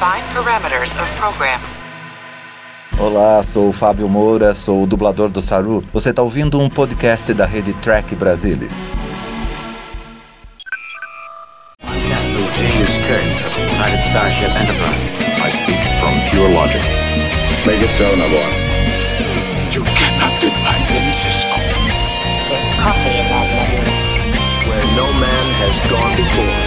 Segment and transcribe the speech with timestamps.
[0.00, 1.60] Define parameters of program.
[2.98, 5.84] Olá, sou o Fábio Moura, sou o dublador do Saru.
[5.92, 8.90] Você está ouvindo um podcast da rede Track Brasilis.
[14.08, 14.96] Starship Enterprise.
[15.36, 16.80] I speak from pure logic.
[17.66, 18.56] Make it so, Navarre.
[19.70, 21.60] You cannot deny me, Cisco.
[22.48, 23.92] There's coffee in that nebula.
[24.66, 26.59] Where no man has gone before.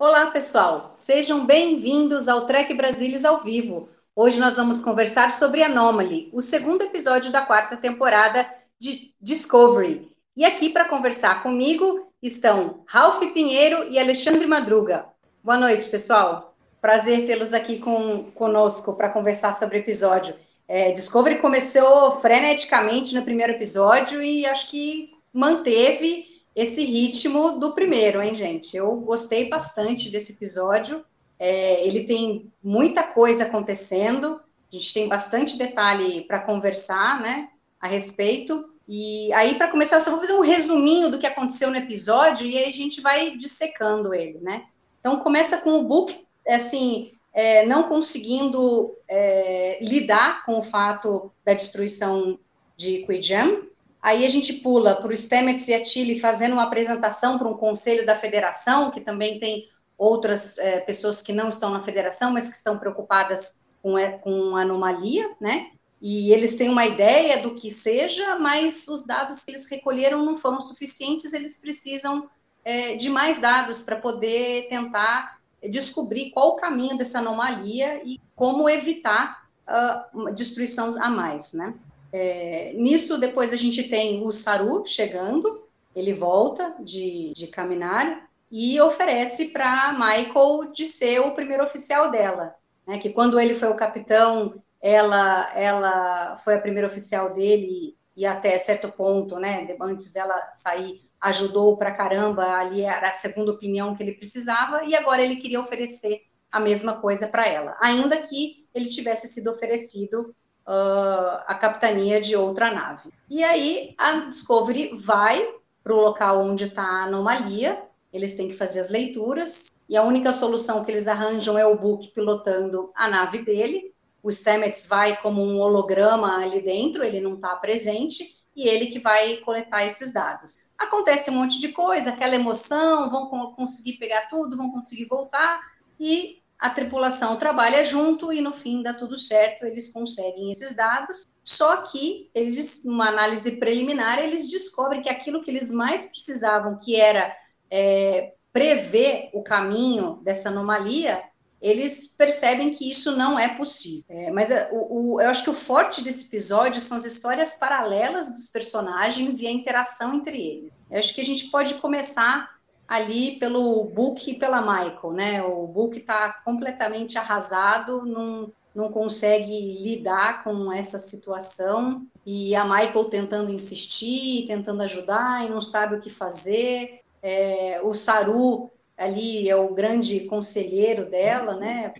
[0.00, 0.88] Olá, pessoal!
[0.92, 3.86] Sejam bem-vindos ao Trek Brasilis ao vivo.
[4.16, 8.46] Hoje nós vamos conversar sobre Anomaly, o segundo episódio da quarta temporada
[8.78, 10.10] de Discovery.
[10.34, 15.04] E aqui para conversar comigo estão Ralph Pinheiro e Alexandre Madruga.
[15.44, 16.56] Boa noite, pessoal.
[16.80, 20.34] Prazer tê-los aqui com, conosco para conversar sobre o episódio.
[20.66, 28.20] É, Discovery começou freneticamente no primeiro episódio e acho que manteve esse ritmo do primeiro,
[28.22, 28.76] hein, gente?
[28.76, 31.04] Eu gostei bastante desse episódio.
[31.38, 34.40] É, ele tem muita coisa acontecendo,
[34.70, 37.48] a gente tem bastante detalhe para conversar, né,
[37.80, 38.72] a respeito.
[38.86, 42.46] E aí, para começar, eu só vou fazer um resuminho do que aconteceu no episódio
[42.46, 44.64] e aí a gente vai dissecando ele, né?
[44.98, 51.54] Então, começa com o Book, assim, é, não conseguindo é, lidar com o fato da
[51.54, 52.38] destruição
[52.76, 53.69] de Quijam,
[54.02, 57.56] Aí a gente pula para o Stamets e a Chile fazendo uma apresentação para um
[57.56, 62.48] conselho da federação, que também tem outras é, pessoas que não estão na federação, mas
[62.48, 65.70] que estão preocupadas com, é, com anomalia, né?
[66.00, 70.36] E eles têm uma ideia do que seja, mas os dados que eles recolheram não
[70.38, 72.30] foram suficientes, eles precisam
[72.64, 78.68] é, de mais dados para poder tentar descobrir qual o caminho dessa anomalia e como
[78.68, 81.74] evitar uh, destruição a mais, né?
[82.12, 88.80] É, nisso, depois a gente tem o Saru chegando, ele volta de, de caminhar e
[88.80, 92.54] oferece para Michael de ser o primeiro oficial dela.
[92.86, 92.98] Né?
[92.98, 98.58] Que quando ele foi o capitão, ela, ela foi a primeira oficial dele e até
[98.58, 104.02] certo ponto, né, antes dela sair, ajudou para caramba, ali era a segunda opinião que
[104.02, 108.88] ele precisava, e agora ele queria oferecer a mesma coisa para ela, ainda que ele
[108.88, 110.34] tivesse sido oferecido
[110.66, 113.10] uh, a capitania de outra nave.
[113.28, 117.82] E aí a Discovery vai para o local onde está a anomalia,
[118.12, 121.76] eles têm que fazer as leituras, e a única solução que eles arranjam é o
[121.76, 123.94] Book pilotando a nave dele.
[124.22, 128.98] O Stamets vai como um holograma ali dentro, ele não está presente, e ele que
[128.98, 130.58] vai coletar esses dados.
[130.76, 135.60] Acontece um monte de coisa, aquela emoção, vão conseguir pegar tudo, vão conseguir voltar,
[135.98, 141.24] e a tripulação trabalha junto e no fim dá tudo certo, eles conseguem esses dados.
[141.42, 146.96] Só que eles, numa análise preliminar, eles descobrem que aquilo que eles mais precisavam, que
[146.96, 147.34] era
[147.70, 151.22] é, prever o caminho dessa anomalia,
[151.62, 154.04] eles percebem que isso não é possível.
[154.10, 157.54] É, mas é, o, o, eu acho que o forte desse episódio são as histórias
[157.54, 160.72] paralelas dos personagens e a interação entre eles.
[160.90, 162.59] Eu acho que a gente pode começar
[162.90, 165.42] ali pelo Book e pela Michael, né?
[165.44, 173.04] O Book está completamente arrasado, não, não consegue lidar com essa situação e a Michael
[173.04, 176.98] tentando insistir, tentando ajudar e não sabe o que fazer.
[177.22, 181.94] É, o Saru ali é o grande conselheiro dela, né?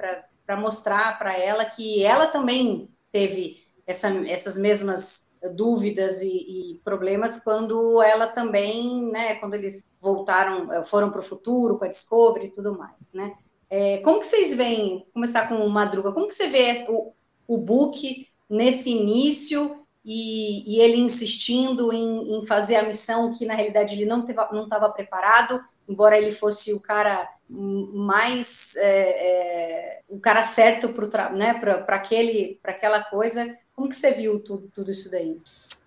[0.45, 5.23] Para mostrar para ela que ela também teve essa, essas mesmas
[5.55, 11.25] dúvidas e, e, problemas quando ela também, né, quando eles voltaram, eh, foram para o
[11.25, 13.35] futuro com a Discovery e tudo mais, né?
[13.69, 17.13] É, como que vocês veem, começar com o Madruga, como que você vê o,
[17.47, 23.55] o Book nesse início e, e ele insistindo em, em, fazer a missão que na
[23.55, 30.43] realidade ele não estava preparado, embora ele fosse o cara mais é, é, o cara
[30.43, 35.41] certo para né, aquele aquela coisa como que você viu tudo, tudo isso daí?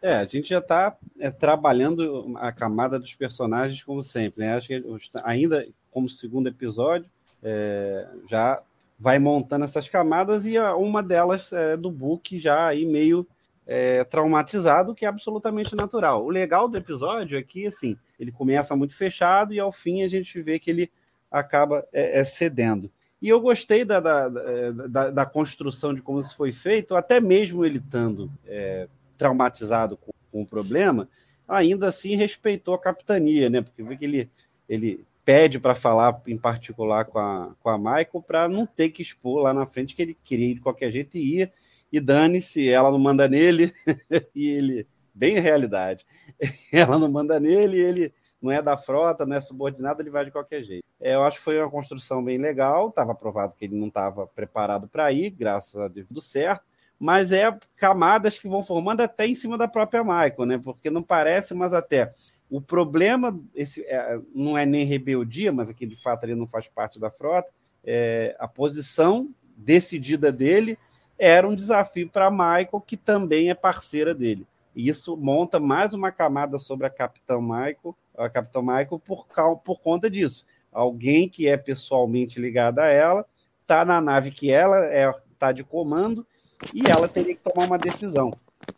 [0.03, 4.53] É, a gente já está é, trabalhando a camada dos personagens como sempre, né?
[4.53, 4.83] Acho que
[5.23, 7.09] ainda como segundo episódio
[7.41, 8.61] é, já
[8.99, 13.25] vai montando essas camadas e uma delas é do Book já aí meio
[13.65, 16.25] é, traumatizado, que é absolutamente natural.
[16.25, 20.09] O legal do episódio é que assim ele começa muito fechado e ao fim a
[20.09, 20.91] gente vê que ele
[21.31, 22.91] acaba é, é cedendo.
[23.21, 27.63] E eu gostei da, da, da, da, construção de como isso foi feito, até mesmo
[27.63, 28.89] ele estando é,
[29.23, 31.07] traumatizado com, com, o problema,
[31.47, 33.61] ainda assim respeitou a capitania, né?
[33.61, 34.29] Porque vê que ele,
[34.67, 39.01] ele pede para falar em particular com a, com a Michael para não ter que
[39.01, 41.53] expor lá na frente que ele queria ir de qualquer jeito e ia.
[41.89, 43.71] E dane-se, ela não manda nele,
[44.35, 46.05] e ele, bem realidade,
[46.73, 50.31] ela não manda nele, ele não é da frota, não é subordinado, ele vai de
[50.31, 50.83] qualquer jeito.
[50.99, 54.27] É, eu acho que foi uma construção bem legal, estava provado que ele não estava
[54.27, 56.72] preparado para ir, graças a Deus, tudo certo
[57.03, 60.57] mas é camadas que vão formando até em cima da própria Michael, né?
[60.57, 62.13] Porque não parece, mas até
[62.49, 66.69] o problema esse, é, não é nem rebeldia, mas aqui de fato ele não faz
[66.69, 67.49] parte da frota.
[67.83, 70.79] É, a posição decidida dele
[71.19, 74.47] era um desafio para Michael, que também é parceira dele.
[74.73, 79.27] E isso monta mais uma camada sobre a Capitão Michael, a Capitão Michael por,
[79.61, 80.45] por conta disso.
[80.71, 83.25] Alguém que é pessoalmente ligado a ela,
[83.61, 86.25] está na nave que ela está é, tá de comando
[86.73, 88.33] e ela teria que tomar uma decisão.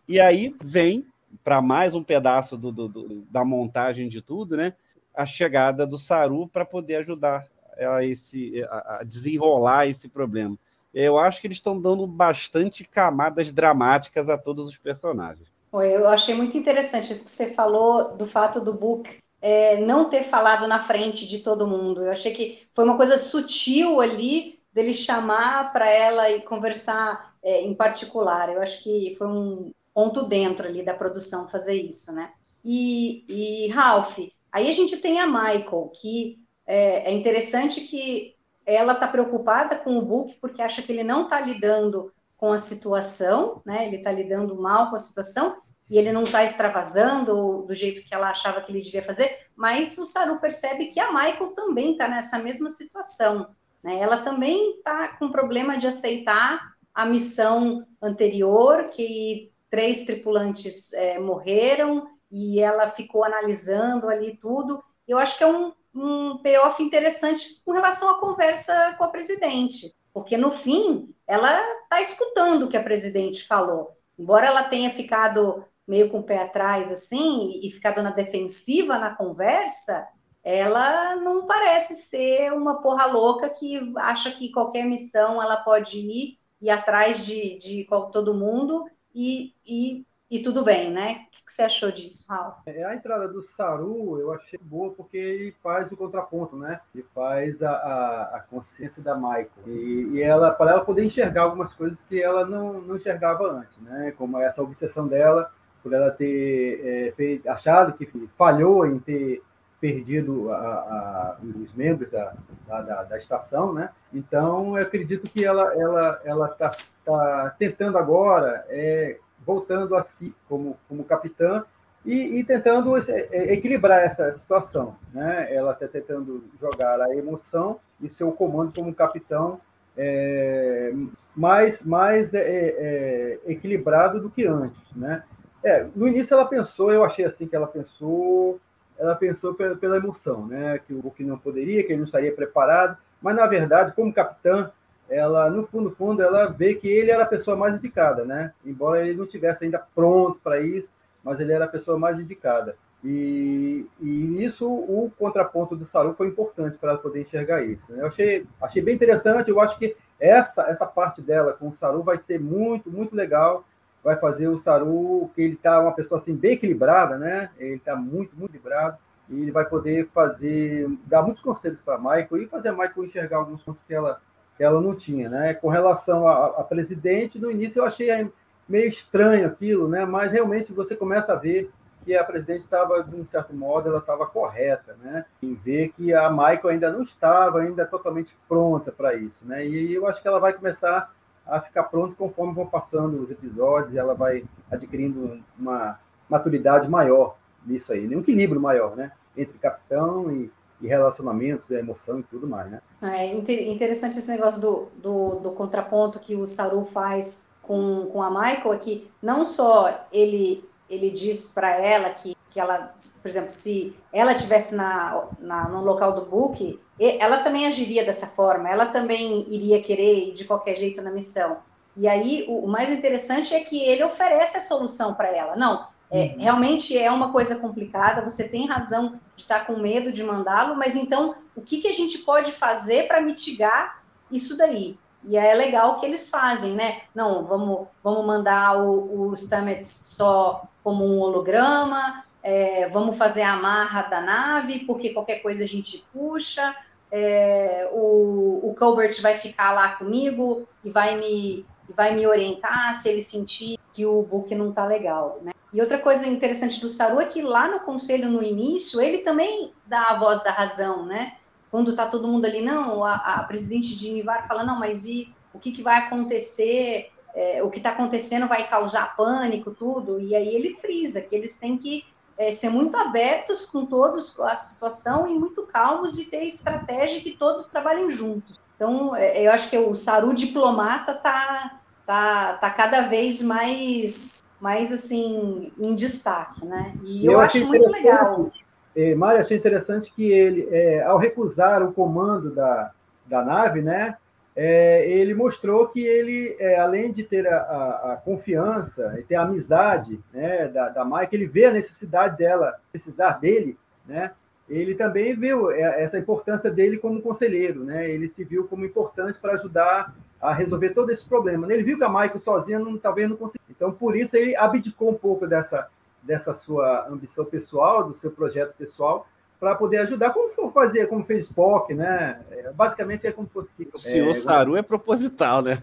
[0.08, 1.06] E aí vem,
[1.44, 4.74] para mais um pedaço do, do, do, da montagem de tudo, né,
[5.14, 7.46] a chegada do Saru para poder ajudar
[7.78, 10.58] a, esse, a, desenrolar esse problema.
[10.94, 15.48] Eu acho que eles estão dando bastante camadas dramáticas a todos os personagens.
[15.74, 19.18] Eu achei muito interessante isso que você falou do fato do Book
[19.48, 22.02] é, não ter falado na frente de todo mundo.
[22.02, 27.62] Eu achei que foi uma coisa sutil ali dele chamar para ela e conversar é,
[27.62, 28.52] em particular.
[28.52, 32.34] Eu acho que foi um ponto dentro ali da produção fazer isso, né?
[32.64, 34.18] E, e Ralph,
[34.52, 39.96] aí a gente tem a Michael, que é, é interessante que ela está preocupada com
[39.96, 43.86] o Book porque acha que ele não está lidando com a situação, né?
[43.86, 45.56] Ele está lidando mal com a situação
[45.88, 49.96] e ele não está extravasando do jeito que ela achava que ele devia fazer, mas
[50.00, 53.48] o Saru percebe que a Michael também está nessa mesma situação.
[53.84, 54.00] Né?
[54.00, 62.08] Ela também está com problema de aceitar a missão anterior, que três tripulantes é, morreram
[62.32, 64.82] e ela ficou analisando ali tudo.
[65.06, 69.94] Eu acho que é um, um payoff interessante com relação à conversa com a presidente,
[70.14, 73.92] porque no fim ela está escutando o que a presidente falou.
[74.18, 78.98] Embora ela tenha ficado meio com o pé atrás assim e, e ficado na defensiva
[78.98, 80.08] na conversa,
[80.44, 86.40] ela não parece ser uma porra louca que acha que qualquer missão ela pode ir,
[86.62, 91.26] ir atrás de, de todo mundo e, e, e tudo bem, né?
[91.28, 92.54] O que você achou disso, Raul?
[92.66, 96.82] É, a entrada do Saru eu achei boa porque ele faz o contraponto, né?
[96.94, 99.50] Ele faz a, a, a consciência da Michael.
[99.68, 103.78] E, e ela, para ela poder enxergar algumas coisas que ela não, não enxergava antes,
[103.78, 104.14] né?
[104.18, 105.52] Como essa obsessão dela
[105.84, 109.44] por ela ter é, feito, achado que falhou em ter
[109.86, 112.34] perdido a, a, os membros da,
[112.68, 113.92] da, da, estação, né?
[114.12, 116.72] Então, eu acredito que ela ela ela está
[117.06, 121.64] tá tentando agora, é, voltando a si como, como capitã
[122.04, 125.54] e, e tentando é, equilibrar essa situação, né?
[125.54, 129.62] Ela está tentando jogar a emoção e seu comando como capitão
[129.96, 130.94] é,
[131.36, 135.22] mais mais é, é, equilibrado do que antes, né?
[135.64, 138.60] É, no início ela pensou, eu achei assim que ela pensou
[138.98, 140.80] ela pensou pela, pela emoção, né?
[140.80, 144.72] Que o que não poderia, que ele não estaria preparado, mas na verdade, como capitã,
[145.10, 148.52] ela no fundo, fundo, ela vê que ele era a pessoa mais indicada, né?
[148.66, 150.90] Embora ele não tivesse ainda pronto para isso,
[151.24, 152.76] mas ele era a pessoa mais indicada.
[153.04, 157.92] E, e isso, o contraponto do Saru foi importante para ela poder enxergar isso.
[157.92, 158.02] Né?
[158.02, 159.50] Eu achei, achei bem interessante.
[159.50, 163.64] Eu acho que essa essa parte dela com o Saru vai ser muito, muito legal
[164.06, 167.50] vai fazer o Saru, que ele está uma pessoa assim bem equilibrada, né?
[167.58, 172.38] Ele está muito, muito equilibrado e ele vai poder fazer, dar muitos conselhos para Michael
[172.38, 174.22] e fazer a Michael enxergar alguns pontos que ela,
[174.56, 175.56] que ela não tinha, né?
[175.56, 178.32] Com relação a presidente, no início eu achei
[178.70, 180.06] meio estranho aquilo, né?
[180.06, 181.72] Mas realmente você começa a ver
[182.04, 185.26] que a presidente estava, de um certo modo, ela estava correta, né?
[185.42, 189.66] Em ver que a Michael ainda não estava ainda totalmente pronta para isso, né?
[189.66, 191.12] E eu acho que ela vai começar
[191.46, 196.00] a ficar pronto conforme vão passando os episódios, ela vai adquirindo uma
[196.30, 198.16] maturidade maior nisso aí, né?
[198.16, 199.12] um equilíbrio maior, né?
[199.38, 202.82] Entre capitão e, e relacionamentos, emoção e tudo mais, né?
[203.02, 208.30] É interessante esse negócio do, do, do contraponto que o Saru faz com, com a
[208.30, 213.50] Michael, é que não só ele, ele diz para ela que, que ela, por exemplo,
[213.50, 218.86] se ela tivesse na, na, no local do book, ela também agiria dessa forma, ela
[218.86, 221.58] também iria querer ir de qualquer jeito na missão.
[221.98, 225.58] E aí, o, o mais interessante é que ele oferece a solução para ela.
[225.58, 226.36] Não, é, uhum.
[226.40, 230.96] realmente é uma coisa complicada, você tem razão de estar com medo de mandá-lo, mas
[230.96, 234.98] então, o que, que a gente pode fazer para mitigar isso daí?
[235.26, 237.02] E é legal que eles fazem, né?
[237.14, 243.54] Não, vamos, vamos mandar o, o Stamets só como um holograma, é, vamos fazer a
[243.54, 246.76] amarra da nave, porque qualquer coisa a gente puxa,
[247.12, 253.10] é, o, o Colbert vai ficar lá comigo e vai me, vai me orientar se
[253.10, 255.54] ele sentir que o book não está legal, né?
[255.74, 259.74] E outra coisa interessante do Saru é que lá no conselho, no início, ele também
[259.88, 261.38] dá a voz da razão, né?
[261.72, 265.34] Quando está todo mundo ali, não, a, a presidente de Nivar fala, não, mas e
[265.52, 267.10] o que, que vai acontecer?
[267.34, 270.20] É, o que está acontecendo vai causar pânico, tudo.
[270.20, 272.06] E aí ele frisa que eles têm que
[272.38, 277.38] é, ser muito abertos com todos a situação e muito calmos e ter estratégia que
[277.38, 278.60] todos trabalhem juntos.
[278.76, 284.92] Então, é, eu acho que o Saru diplomata está tá, tá cada vez mais, mais
[284.92, 286.94] assim, em destaque, né?
[287.04, 288.52] E eu, eu acho muito legal.
[288.96, 292.92] É, Mário, achei interessante que ele, é, ao recusar o comando da,
[293.26, 294.18] da nave, né,
[294.56, 299.36] é, ele mostrou que ele, é, além de ter a, a, a, confiança e ter
[299.36, 304.32] a amizade né, da, da ele vê a necessidade dela, precisar dele, né?
[304.68, 308.10] Ele também viu é, essa importância dele como conselheiro, né?
[308.10, 311.72] Ele se viu como importante para ajudar a resolver todo esse problema.
[311.72, 313.66] Ele viu que a Michael sozinha não, talvez não conseguisse.
[313.70, 315.88] Então, por isso, ele abdicou um pouco dessa,
[316.24, 319.28] dessa sua ambição pessoal, do seu projeto pessoal,
[319.66, 322.40] para poder ajudar, como for fazer, como fez Spock, né?
[322.52, 323.68] É, basicamente é como fosse.
[323.92, 325.80] O senhor é, Saru é proposital, né?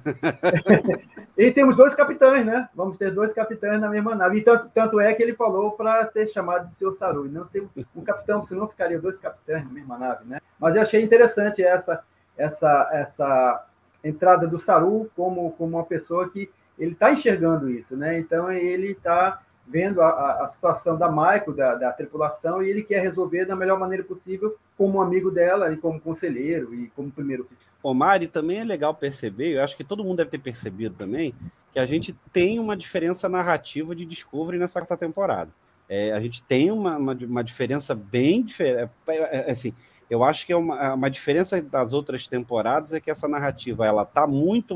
[1.36, 2.68] e temos dois capitães, né?
[2.76, 4.38] Vamos ter dois capitães na mesma nave.
[4.38, 7.44] E tanto, tanto é que ele falou para ser chamado de senhor Saru, e não
[7.48, 10.38] ser um capitão, senão ficaria dois capitães na mesma nave, né?
[10.60, 12.04] Mas eu achei interessante essa,
[12.38, 13.66] essa, essa
[14.04, 16.48] entrada do Saru como, como uma pessoa que
[16.78, 18.16] ele está enxergando isso, né?
[18.16, 23.00] Então ele está vendo a, a, situação da Michael, da, da, tripulação, e ele quer
[23.00, 27.71] resolver da melhor maneira possível como amigo dela e como conselheiro e como primeiro oficial.
[27.83, 31.35] Ô Mari, também é legal perceber, eu acho que todo mundo deve ter percebido também,
[31.73, 35.50] que a gente tem uma diferença narrativa de Discovery nessa quarta temporada.
[35.88, 38.88] É, a gente tem uma, uma, uma diferença bem diferente.
[39.07, 39.75] É, é, é, assim,
[40.09, 44.02] eu acho que é uma, uma diferença das outras temporadas é que essa narrativa ela
[44.02, 44.75] está muito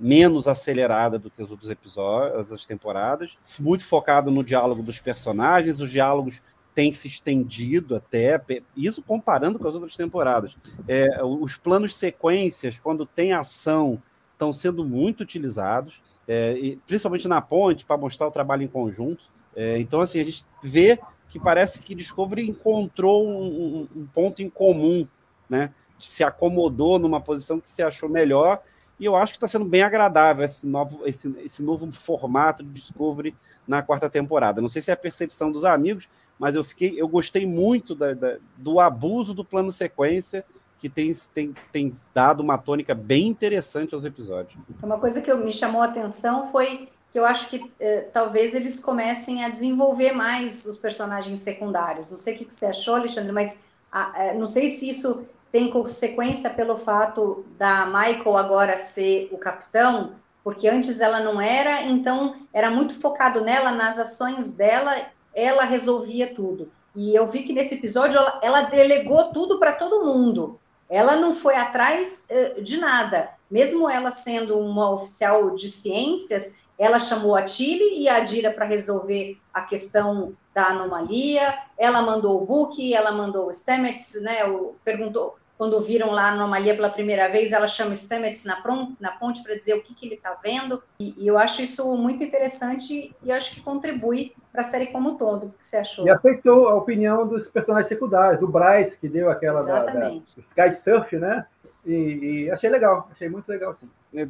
[0.00, 5.78] menos acelerada do que os outros episódios, as temporadas, muito focado no diálogo dos personagens,
[5.78, 6.40] os diálogos
[6.74, 8.40] têm se estendido até,
[8.74, 10.56] isso comparando com as outras temporadas.
[10.88, 14.02] É, os planos sequências, quando tem ação,
[14.32, 19.24] estão sendo muito utilizados, é, principalmente na ponte, para mostrar o trabalho em conjunto.
[19.54, 24.48] É, então, assim, a gente vê que parece que Discovery encontrou um, um ponto em
[24.48, 25.06] comum,
[25.48, 25.74] né?
[25.98, 28.62] Se acomodou numa posição que se achou melhor
[29.00, 32.68] e eu acho que está sendo bem agradável esse novo, esse, esse novo formato de
[32.68, 33.34] Discovery
[33.66, 34.60] na quarta temporada.
[34.60, 36.06] Não sei se é a percepção dos amigos,
[36.38, 40.44] mas eu fiquei, eu gostei muito da, da, do abuso do plano sequência
[40.78, 44.54] que tem, tem, tem dado uma tônica bem interessante aos episódios.
[44.82, 48.80] Uma coisa que me chamou a atenção foi que eu acho que eh, talvez eles
[48.80, 52.10] comecem a desenvolver mais os personagens secundários.
[52.10, 53.58] Não sei o que você achou, Alexandre, mas
[53.90, 59.38] a, a, não sei se isso tem consequência pelo fato da Michael agora ser o
[59.38, 60.12] capitão,
[60.44, 64.96] porque antes ela não era, então era muito focado nela, nas ações dela,
[65.34, 66.70] ela resolvia tudo.
[66.94, 70.58] E eu vi que nesse episódio ela, ela delegou tudo para todo mundo.
[70.88, 73.30] Ela não foi atrás uh, de nada.
[73.50, 78.64] Mesmo ela sendo uma oficial de ciências, ela chamou a Tilly e a Adira para
[78.64, 81.58] resolver a questão da anomalia.
[81.76, 84.44] Ela mandou o book, ela mandou o Stamets, né?
[84.46, 88.62] O, perguntou, quando viram lá a anomalia pela primeira vez, ela chama Stamets na,
[88.98, 90.82] na ponte para dizer o que, que ele está vendo.
[90.98, 95.10] E, e, eu acho isso muito interessante e acho que contribui para a série como
[95.10, 95.48] um todo.
[95.48, 96.06] O que você achou?
[96.06, 100.72] E aceitou a opinião dos personagens secundários, do Bryce, que deu aquela da, da Sky
[100.82, 101.44] Surf, né?
[101.84, 103.90] E, e, achei legal, achei muito legal, sim.
[104.14, 104.26] É,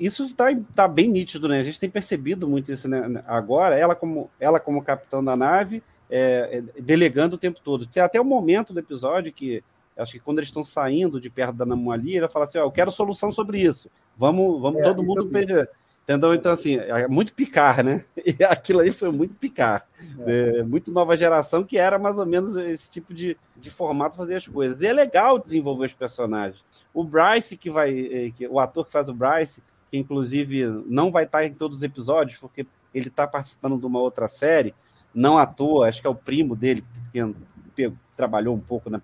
[0.00, 1.60] isso está tá bem nítido, né?
[1.60, 3.22] A gente tem percebido muito isso né?
[3.28, 3.78] agora.
[3.78, 7.86] Ela como, ela como capitão da nave, é, é, delegando o tempo todo.
[7.86, 9.62] Tem até o momento do episódio que
[9.98, 12.70] acho que quando eles estão saindo de perto da anomalia, ela fala assim: ó, eu
[12.70, 13.90] quero solução sobre isso.
[14.16, 15.68] Vamos, vamos é, todo mundo pedir.
[16.08, 16.32] Entendeu?
[16.32, 18.02] Então, assim, é muito picar, né?
[18.24, 19.86] E aquilo aí foi muito picar.
[20.20, 20.60] É.
[20.60, 24.36] É, muito nova geração, que era mais ou menos esse tipo de, de formato fazer
[24.36, 24.80] as coisas.
[24.80, 26.64] E é legal desenvolver os personagens.
[26.94, 27.90] O Bryce, que vai.
[27.90, 31.78] Eh, que, o ator que faz o Bryce, que inclusive não vai estar em todos
[31.78, 34.74] os episódios, porque ele está participando de uma outra série,
[35.14, 39.00] não à toa, acho que é o primo dele, que trabalhou um pouco na,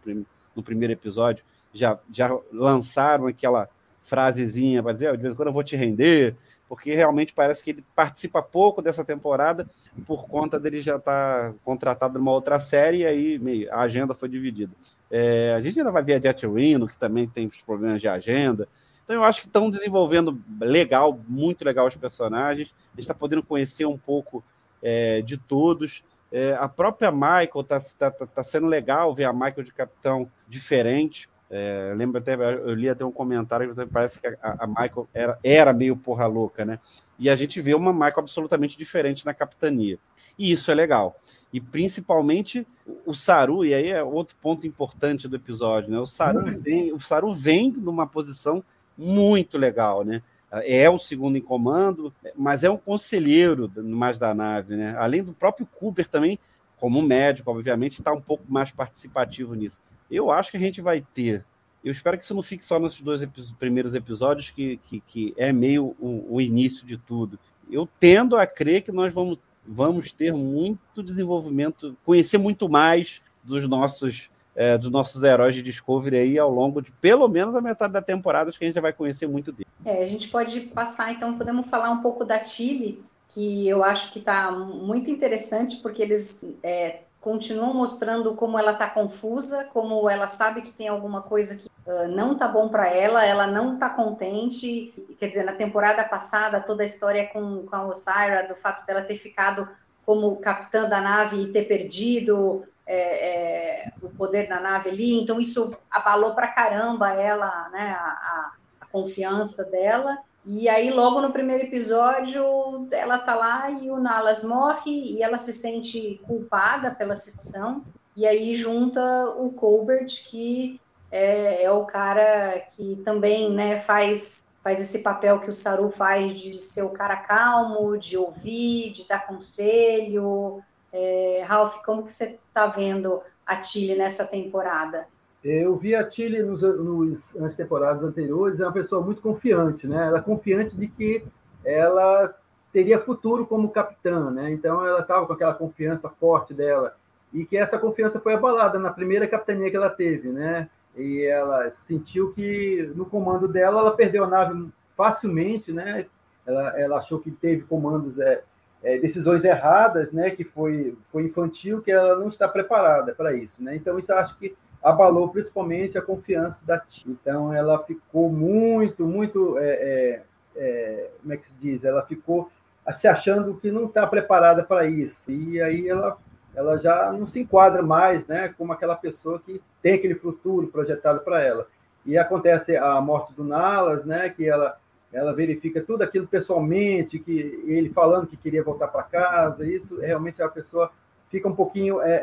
[0.55, 3.69] no primeiro episódio, já, já lançaram aquela
[4.03, 6.37] frasezinha para dizer, oh, de vez em quando eu vou te render,
[6.69, 9.69] porque realmente parece que ele participa pouco dessa temporada
[10.07, 14.29] por conta dele já estar tá contratado numa outra série e aí a agenda foi
[14.29, 14.73] dividida.
[15.11, 18.09] É, a gente ainda vai ver a Jet Reno, que também tem os problemas de
[18.09, 18.69] agenda.
[19.05, 22.75] Então eu acho que estão desenvolvendo legal, muito legal os personagens.
[22.93, 24.43] A gente está podendo conhecer um pouco
[24.83, 26.03] é, de todos.
[26.37, 30.29] É, a própria Michael está tá, tá, tá sendo legal ver a Michael de capitão
[30.49, 31.29] diferente.
[31.49, 35.09] É, eu lembro até, eu li até um comentário que parece que a, a Michael
[35.15, 36.81] era, era meio porra louca, né?
[37.21, 39.97] E a gente vê uma Michael absolutamente diferente na capitania.
[40.37, 41.21] E isso é legal.
[41.53, 42.67] E principalmente
[43.07, 46.01] o Saru, e aí é outro ponto importante do episódio, né?
[46.01, 46.61] O Saru uhum.
[46.61, 48.65] vem, o Saru vem numa posição
[48.99, 50.21] muito legal, né?
[50.65, 54.95] É o segundo em comando, mas é um conselheiro mais da nave, né?
[54.99, 56.39] Além do próprio Cooper também,
[56.79, 59.81] como médico, obviamente, está um pouco mais participativo nisso.
[60.11, 61.45] Eu acho que a gente vai ter.
[61.85, 63.27] Eu espero que isso não fique só nesses dois
[63.59, 67.39] primeiros episódios, que, que, que é meio o, o, início de tudo.
[67.71, 73.69] Eu tendo a crer que nós vamos, vamos ter muito desenvolvimento, conhecer muito mais dos
[73.69, 77.93] nossos, é, dos nossos heróis de Discovery aí ao longo de pelo menos a metade
[77.93, 79.67] da temporada, acho que a gente já vai conhecer muito dele.
[79.85, 84.13] É, a gente pode passar, então, podemos falar um pouco da Chile, que eu acho
[84.13, 90.29] que está muito interessante, porque eles é, continuam mostrando como ela está confusa, como ela
[90.29, 93.89] sabe que tem alguma coisa que uh, não está bom para ela, ela não está
[93.89, 94.93] contente.
[95.19, 99.01] Quer dizer, na temporada passada, toda a história com, com a Osira, do fato dela
[99.01, 99.67] ter ficado
[100.05, 105.41] como capitã da nave e ter perdido é, é, o poder da nave ali, então
[105.41, 110.19] isso abalou para caramba ela, né, a, a, confiança dela.
[110.47, 112.45] E aí, logo no primeiro episódio,
[112.93, 117.83] ela tá lá e o Nalas morre e ela se sente culpada pela situação.
[118.15, 119.01] E aí junta
[119.39, 125.51] o Colbert, que é, é o cara que também né, faz, faz esse papel que
[125.51, 130.63] o Saru faz de ser o cara calmo, de ouvir, de dar conselho.
[130.97, 135.09] É, Ralph, como que você está vendo a Tilly nessa temporada?
[135.43, 140.07] Eu vi a Tilly nos, nos, nas temporadas anteriores, é uma pessoa muito confiante, né?
[140.07, 141.25] Ela é confiante de que
[141.65, 142.33] ela
[142.73, 144.53] teria futuro como capitã, né?
[144.53, 146.97] Então ela estava com aquela confiança forte dela
[147.33, 150.71] e que essa confiança foi abalada na primeira capitania que ela teve, né?
[150.97, 156.07] E ela sentiu que no comando dela ela perdeu a nave facilmente, né?
[156.47, 158.45] Ela, ela achou que teve comandos é,
[158.85, 160.31] é, decisões erradas, né?
[160.31, 163.75] Que foi foi infantil, que ela não está preparada para isso, né?
[163.75, 167.11] Então isso acho que abalou principalmente a confiança da tia.
[167.11, 170.23] Então, ela ficou muito, muito, é, é,
[170.55, 171.85] é, como é que se diz?
[171.85, 172.51] Ela ficou
[172.93, 175.31] se achando que não está preparada para isso.
[175.31, 176.19] E aí ela,
[176.55, 181.21] ela já não se enquadra mais né, como aquela pessoa que tem aquele futuro projetado
[181.21, 181.67] para ela.
[182.05, 184.77] E acontece a morte do Nalas, né, que ela,
[185.15, 190.43] ela verifica tudo aquilo pessoalmente, que ele falando que queria voltar para casa, isso realmente
[190.43, 190.91] a pessoa
[191.31, 192.15] fica um pouquinho é,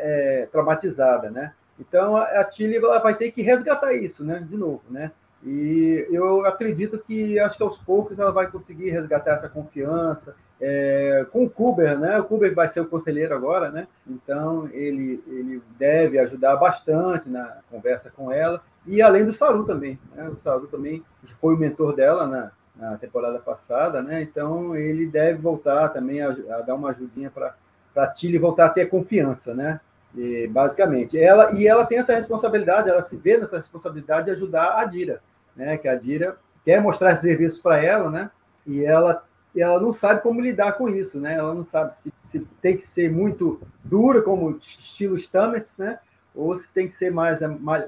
[0.42, 1.54] é, traumatizada, né?
[1.80, 4.46] Então a Tilly vai ter que resgatar isso, né?
[4.48, 5.10] De novo, né?
[5.42, 11.26] E eu acredito que acho que aos poucos ela vai conseguir resgatar essa confiança é,
[11.32, 12.20] com o Kuber, né?
[12.20, 13.88] O Kuber vai ser o conselheiro agora, né?
[14.06, 19.98] Então ele ele deve ajudar bastante na conversa com ela e além do Saru também,
[20.14, 20.28] né?
[20.28, 21.02] O Saru também
[21.40, 22.52] foi o mentor dela na,
[22.90, 24.22] na temporada passada, né?
[24.22, 27.54] Então ele deve voltar também a, a dar uma ajudinha para
[27.94, 29.78] para Tilly voltar a ter confiança, né?
[30.16, 31.18] E, basicamente.
[31.18, 35.20] Ela, e ela tem essa responsabilidade, ela se vê nessa responsabilidade de ajudar a Dira,
[35.54, 35.76] né?
[35.76, 38.30] Que a Dira quer mostrar serviço para ela, né?
[38.66, 39.22] E ela,
[39.54, 41.34] ela não sabe como lidar com isso, né?
[41.34, 45.98] Ela não sabe se, se tem que ser muito dura, como estilo Stamets, né?
[46.34, 47.40] Ou se tem que ser mais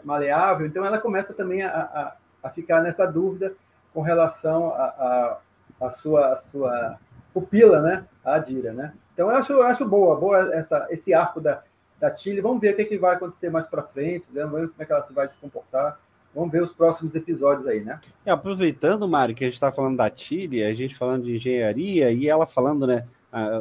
[0.05, 0.67] maleável.
[0.67, 3.55] Então ela começa também a, a, a ficar nessa dúvida
[3.95, 5.39] com relação a,
[5.81, 6.99] a, a sua, a sua
[7.33, 8.05] pupila, né?
[8.25, 8.93] A Dira, né?
[9.15, 11.63] Então eu acho, eu acho boa, boa essa, esse arco da,
[12.01, 12.41] da Chile.
[12.41, 14.43] Vamos ver o que, que vai acontecer mais para frente, né?
[14.43, 15.99] vamos ver como é que ela vai se comportar.
[16.35, 18.01] Vamos ver os próximos episódios aí, né?
[18.27, 22.11] É, aproveitando, Mário, que a gente está falando da Chile, a gente falando de engenharia
[22.11, 23.07] e ela falando, né,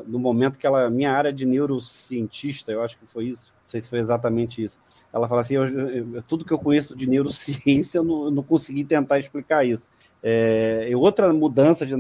[0.05, 3.81] no momento que ela, minha área de neurocientista, eu acho que foi isso, não sei
[3.81, 4.79] se foi exatamente isso.
[5.11, 8.43] Ela fala assim: eu, eu, tudo que eu conheço de neurociência, eu não, eu não
[8.43, 9.89] consegui tentar explicar isso.
[10.23, 11.95] É, e outra mudança, de,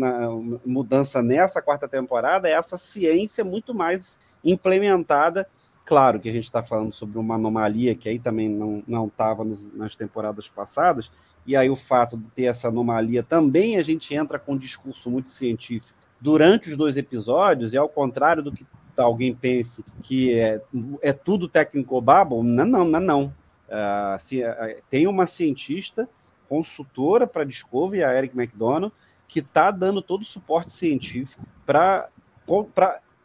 [0.65, 5.47] mudança nessa quarta temporada é essa ciência muito mais implementada
[5.85, 9.95] Claro que a gente está falando sobre uma anomalia que aí também não estava nas
[9.95, 11.11] temporadas passadas,
[11.45, 15.09] e aí o fato de ter essa anomalia também a gente entra com um discurso
[15.09, 20.61] muito científico durante os dois episódios, e ao contrário do que alguém pense que é,
[21.01, 23.25] é tudo técnico bubble, não, não, não, não.
[23.67, 26.07] Uh, se, uh, tem uma cientista
[26.47, 28.93] consultora para Discovery, a Eric McDonald,
[29.27, 32.09] que está dando todo o suporte científico para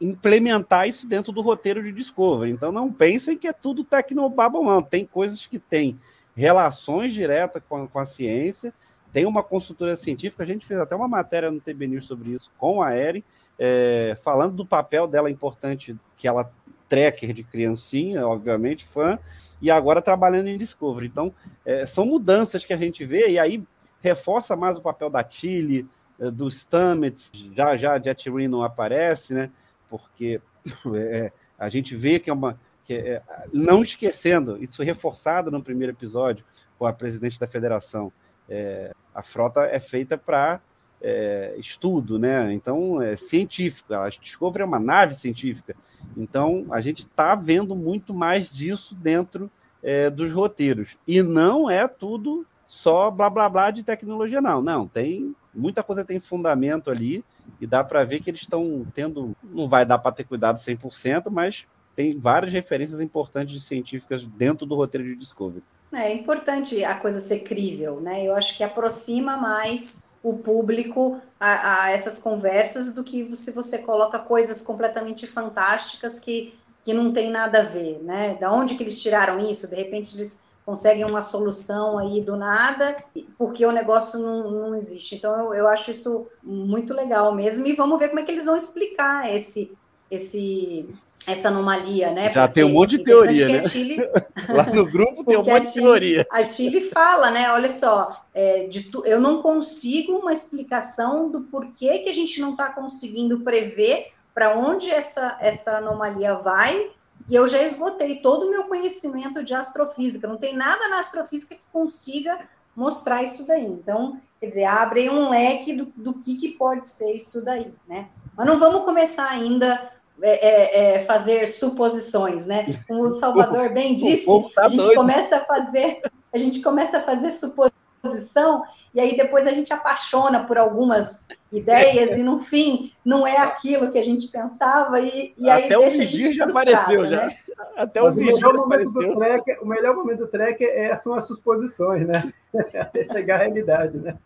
[0.00, 2.52] implementar isso dentro do roteiro de Discovery.
[2.52, 4.82] Então não pensem que é tudo tecnobabble, não.
[4.82, 5.98] Tem coisas que têm
[6.34, 8.72] relações diretas com, com, a ciência,
[9.12, 12.50] tem uma consultoria científica, a gente fez até uma matéria no TB News sobre isso
[12.56, 13.24] com a Erin,
[13.58, 16.50] é, falando do papel dela importante que ela
[16.88, 19.18] tracker de criancinha, obviamente, fã,
[19.60, 21.06] e agora trabalhando em Discovery.
[21.06, 23.62] Então, é, são mudanças que a gente vê, e aí
[24.00, 29.50] reforça mais o papel da Tilly, é, do Stamets, já já Jet Reno aparece, né?
[29.88, 30.40] Porque
[30.96, 32.58] é, a gente vê que é uma.
[32.84, 33.22] Que é,
[33.52, 36.44] não esquecendo, isso reforçado no primeiro episódio,
[36.78, 38.10] com a presidente da federação.
[38.48, 40.60] É, a frota é feita para
[41.00, 42.52] é, estudo, né?
[42.52, 44.02] Então, é científica.
[44.04, 45.76] A Discovery é uma nave científica.
[46.16, 49.50] Então, a gente está vendo muito mais disso dentro
[49.82, 50.96] é, dos roteiros.
[51.06, 54.60] E não é tudo só blá blá blá de tecnologia, não.
[54.60, 57.24] Não, tem muita coisa tem fundamento ali
[57.60, 59.34] e dá para ver que eles estão tendo.
[59.42, 64.66] Não vai dar para ter cuidado 100%, mas tem várias referências importantes de científicas dentro
[64.66, 65.64] do roteiro de Discovery.
[65.92, 68.24] É importante a coisa ser crível, né?
[68.24, 73.78] Eu acho que aproxima mais o público a, a, essas conversas do que se você
[73.78, 76.54] coloca coisas completamente fantásticas que,
[76.84, 78.36] que não tem nada a ver, né?
[78.40, 79.68] Da onde que eles tiraram isso?
[79.68, 83.02] De repente eles conseguem uma solução aí do nada,
[83.38, 85.14] porque o negócio não, não existe.
[85.14, 88.44] Então eu, eu acho isso muito legal mesmo e vamos ver como é que eles
[88.44, 89.72] vão explicar esse
[90.10, 90.88] esse
[91.26, 92.32] essa anomalia, né?
[92.32, 93.68] Já Porque tem um monte de teoria, né?
[93.68, 93.98] Chile...
[94.48, 96.26] Lá no grupo tem um monte de teoria.
[96.30, 97.52] A Chile fala, né?
[97.52, 99.04] Olha só, é, tu...
[99.04, 104.56] eu não consigo uma explicação do porquê que a gente não está conseguindo prever para
[104.56, 106.92] onde essa, essa anomalia vai,
[107.28, 110.26] e eu já esgotei todo o meu conhecimento de astrofísica.
[110.26, 112.38] Não tem nada na astrofísica que consiga
[112.74, 113.66] mostrar isso daí.
[113.66, 118.08] Então, quer dizer, abre um leque do, do que, que pode ser isso daí, né?
[118.34, 119.90] Mas não vamos começar ainda
[120.22, 122.66] é, é, é, fazer suposições, né?
[122.86, 124.96] Como o Salvador bem disse, tá a gente doido.
[124.96, 126.02] começa a fazer,
[126.32, 132.16] a gente começa a fazer suposição e aí depois a gente apaixona por algumas ideias
[132.16, 135.90] e no fim não é aquilo que a gente pensava e, e aí até o
[135.90, 137.10] vigir já apareceu né?
[137.10, 137.28] já
[137.76, 142.32] até o vigir apareceu track, o melhor momento do track é, são as suposições né
[142.80, 144.16] até chegar à realidade né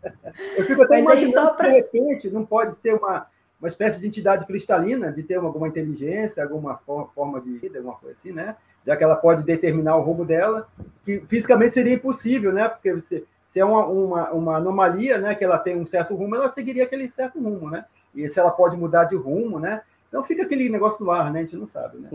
[0.56, 1.68] eu fico até Mas imaginando pra...
[1.68, 3.26] de repente não pode ser uma
[3.62, 6.80] uma espécie de entidade cristalina, de ter alguma inteligência, alguma
[7.14, 8.56] forma de vida, alguma coisa assim, né?
[8.84, 10.66] Já que ela pode determinar o rumo dela,
[11.04, 12.68] que fisicamente seria impossível, né?
[12.68, 15.36] Porque você, se é uma, uma, uma anomalia, né?
[15.36, 17.84] Que ela tem um certo rumo, ela seguiria aquele certo rumo, né?
[18.12, 19.82] E se ela pode mudar de rumo, né?
[20.08, 21.38] Então fica aquele negócio no ar, né?
[21.38, 22.10] A gente não sabe, né?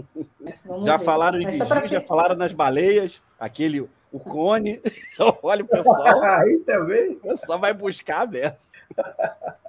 [0.86, 3.80] já falaram em vigir, já falaram nas baleias, aquele,
[4.12, 4.82] o cone.
[5.42, 6.22] Olha o pessoal.
[6.42, 7.14] Aí também.
[7.14, 8.78] O pessoal vai buscar dessa.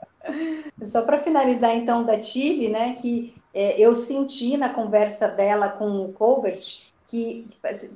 [0.82, 6.04] Só para finalizar, então, da Tilly, né, que é, eu senti na conversa dela com
[6.04, 7.48] o Colbert que,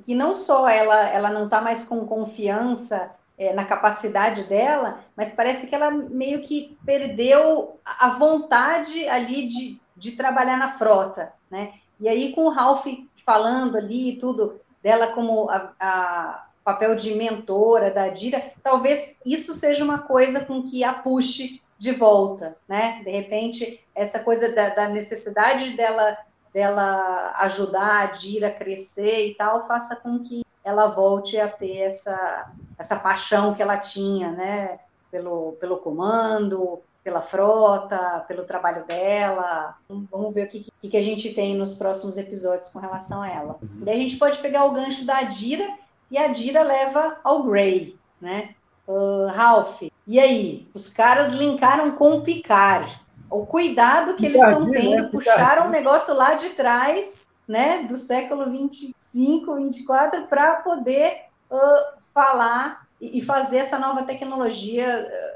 [0.05, 5.31] que não só ela, ela não está mais com confiança é, na capacidade dela, mas
[5.31, 11.73] parece que ela meio que perdeu a vontade ali de, de trabalhar na frota, né?
[11.99, 12.87] E aí com o Ralph
[13.23, 19.83] falando ali tudo dela como a, a papel de mentora da Dira, talvez isso seja
[19.83, 23.01] uma coisa com que a puxe de volta, né?
[23.03, 26.17] De repente, essa coisa da, da necessidade dela,
[26.53, 31.79] dela ajudar a Dira a crescer e tal, faça com que ela volte a ter
[31.79, 34.79] essa, essa paixão que ela tinha, né?
[35.11, 39.75] Pelo, pelo comando, pela frota, pelo trabalho dela.
[40.09, 43.57] Vamos ver o que, que, a gente tem nos próximos episódios com relação a ela.
[43.61, 43.83] Uhum.
[43.83, 45.67] Daí a gente pode pegar o gancho da Dira
[46.09, 48.55] e a Dira leva ao Grey, né?
[48.87, 50.67] Uh, Ralph, e aí?
[50.73, 53.01] Os caras linkaram com o Picard.
[53.29, 54.79] O cuidado que eles estão né?
[54.79, 55.09] tendo, né?
[55.11, 62.83] puxaram um negócio lá de trás, né, do século 25, 24, para poder uh, falar
[63.01, 64.85] e, fazer essa nova tecnologia,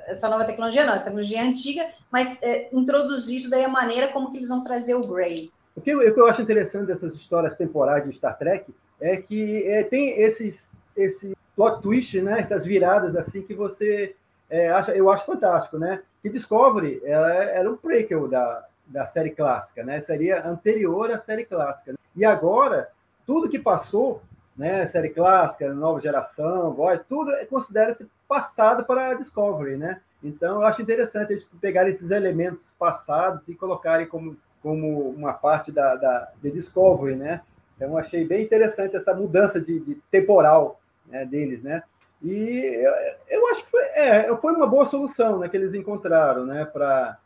[0.06, 4.32] essa nova tecnologia não, essa tecnologia antiga, mas é, introduzir isso daí a maneira como
[4.32, 5.52] que eles vão trazer o Grey.
[5.76, 9.68] O que, o que eu acho interessante dessas histórias temporais de Star Trek é que
[9.68, 14.16] é, tem esses, esse plot twist, né, essas viradas assim que você
[14.50, 16.02] é, eu acho fantástico, né?
[16.22, 20.02] Que Discovery ela era um prequel da, da série clássica, né?
[20.02, 21.96] Seria anterior à série clássica.
[22.16, 22.90] E agora,
[23.26, 24.22] tudo que passou,
[24.56, 24.88] né?
[24.88, 30.02] Série clássica, nova geração, voz, tudo considera-se passado para a Discovery, né?
[30.24, 35.72] Então, eu acho interessante eles pegarem esses elementos passados e colocarem como, como uma parte
[35.72, 37.42] da, da de Discovery, né?
[37.76, 41.84] Então, achei bem interessante essa mudança de, de temporal né, deles, né?
[42.22, 42.94] E eu,
[43.30, 47.18] eu acho que foi, é, foi uma boa solução né, que eles encontraram né, para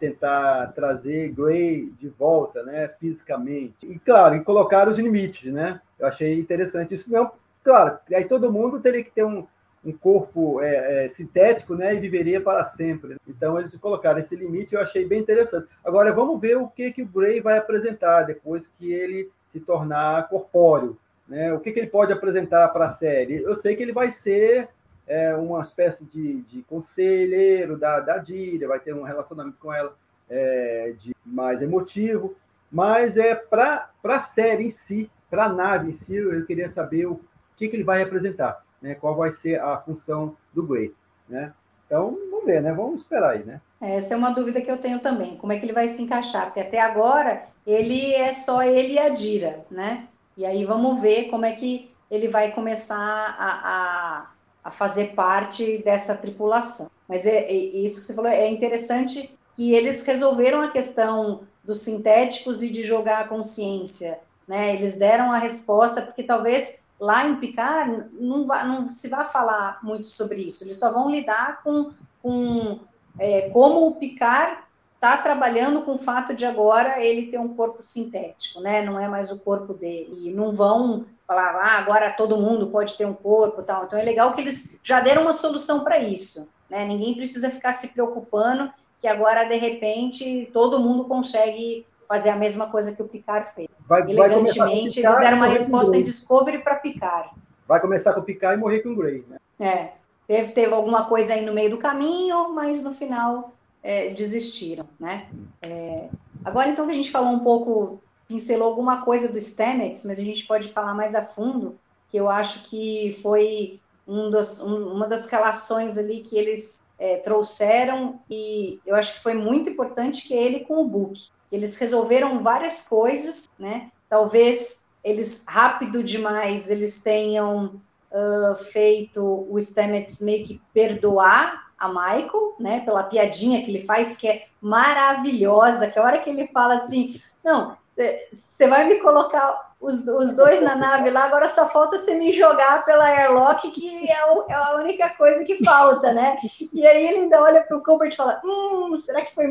[0.00, 3.86] tentar trazer Gray de volta né, fisicamente.
[3.86, 5.52] E, claro, e colocar os limites.
[5.52, 5.80] Né?
[5.98, 7.12] Eu achei interessante isso.
[7.12, 7.30] Não,
[7.62, 9.46] claro, aí todo mundo teria que ter um,
[9.84, 13.16] um corpo é, é, sintético, né, e viveria para sempre.
[13.28, 15.68] Então eles colocaram esse limite, eu achei bem interessante.
[15.84, 20.28] Agora vamos ver o que que o Bray vai apresentar depois que ele se tornar
[20.28, 21.52] corpóreo, né?
[21.52, 23.42] O que que ele pode apresentar para a série?
[23.42, 24.68] Eu sei que ele vai ser
[25.06, 28.22] é, uma espécie de, de conselheiro da, da
[28.68, 29.94] vai ter um relacionamento com ela
[30.28, 32.34] é, de mais emotivo,
[32.70, 37.06] mas é para a série em si, para a nave em si, eu queria saber
[37.06, 37.20] o
[37.56, 40.94] que, que ele vai representar né, qual vai ser a função do Gray,
[41.26, 41.54] né?
[41.86, 42.72] Então, vamos ver, né?
[42.72, 43.60] Vamos esperar aí, né?
[43.80, 45.36] Essa é uma dúvida que eu tenho também.
[45.36, 46.46] Como é que ele vai se encaixar?
[46.46, 50.06] Porque até agora ele é só ele e a Dira, né?
[50.36, 54.30] E aí vamos ver como é que ele vai começar a, a,
[54.64, 56.90] a fazer parte dessa tripulação.
[57.08, 61.80] Mas é, é, isso que você falou é interessante que eles resolveram a questão dos
[61.80, 64.74] sintéticos e de jogar a consciência, né?
[64.74, 70.08] Eles deram a resposta porque talvez lá em Picard não, não se vai falar muito
[70.08, 71.92] sobre isso, eles só vão lidar com,
[72.22, 72.80] com
[73.18, 74.58] é, como o Picard
[75.04, 78.80] está trabalhando com o fato de agora ele ter um corpo sintético, né?
[78.80, 80.28] Não é mais o corpo dele.
[80.28, 83.84] E não vão falar, ah, agora todo mundo pode ter um corpo tal.
[83.84, 86.50] Então é legal que eles já deram uma solução para isso.
[86.70, 86.86] Né?
[86.86, 92.70] Ninguém precisa ficar se preocupando que agora, de repente, todo mundo consegue fazer a mesma
[92.70, 93.76] coisa que o Picard fez.
[93.86, 97.30] Vai, Elegantemente, vai eles deram uma resposta em Discovery para Picard.
[97.68, 99.38] Vai começar com o Picard e morrer com o Grey, né?
[99.60, 99.92] É.
[100.26, 103.52] Teve, teve alguma coisa aí no meio do caminho, mas no final
[103.84, 105.28] é, desistiram, né?
[105.60, 106.08] É,
[106.42, 110.24] agora, então, que a gente falou um pouco, pincelou alguma coisa do Stamets, mas a
[110.24, 111.78] gente pode falar mais a fundo,
[112.10, 117.18] que eu acho que foi um dos, um, uma das relações ali que eles é,
[117.18, 121.28] trouxeram, e eu acho que foi muito importante que ele com o Book.
[121.52, 123.90] Eles resolveram várias coisas, né?
[124.08, 132.54] Talvez eles, rápido demais, eles tenham uh, feito o Stamets meio que perdoar a Michael,
[132.58, 132.80] né?
[132.80, 137.20] Pela piadinha que ele faz, que é maravilhosa, que a hora que ele fala assim,
[137.42, 141.98] não, é, você vai me colocar os, os dois na nave lá, agora só falta
[141.98, 146.38] você me jogar pela airlock, que é, o, é a única coisa que falta, né?
[146.72, 149.46] E aí ele ainda olha para o Colbert e fala: Hum, será que foi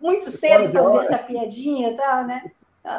[0.00, 2.50] muito cedo fazer essa piadinha e tal, né?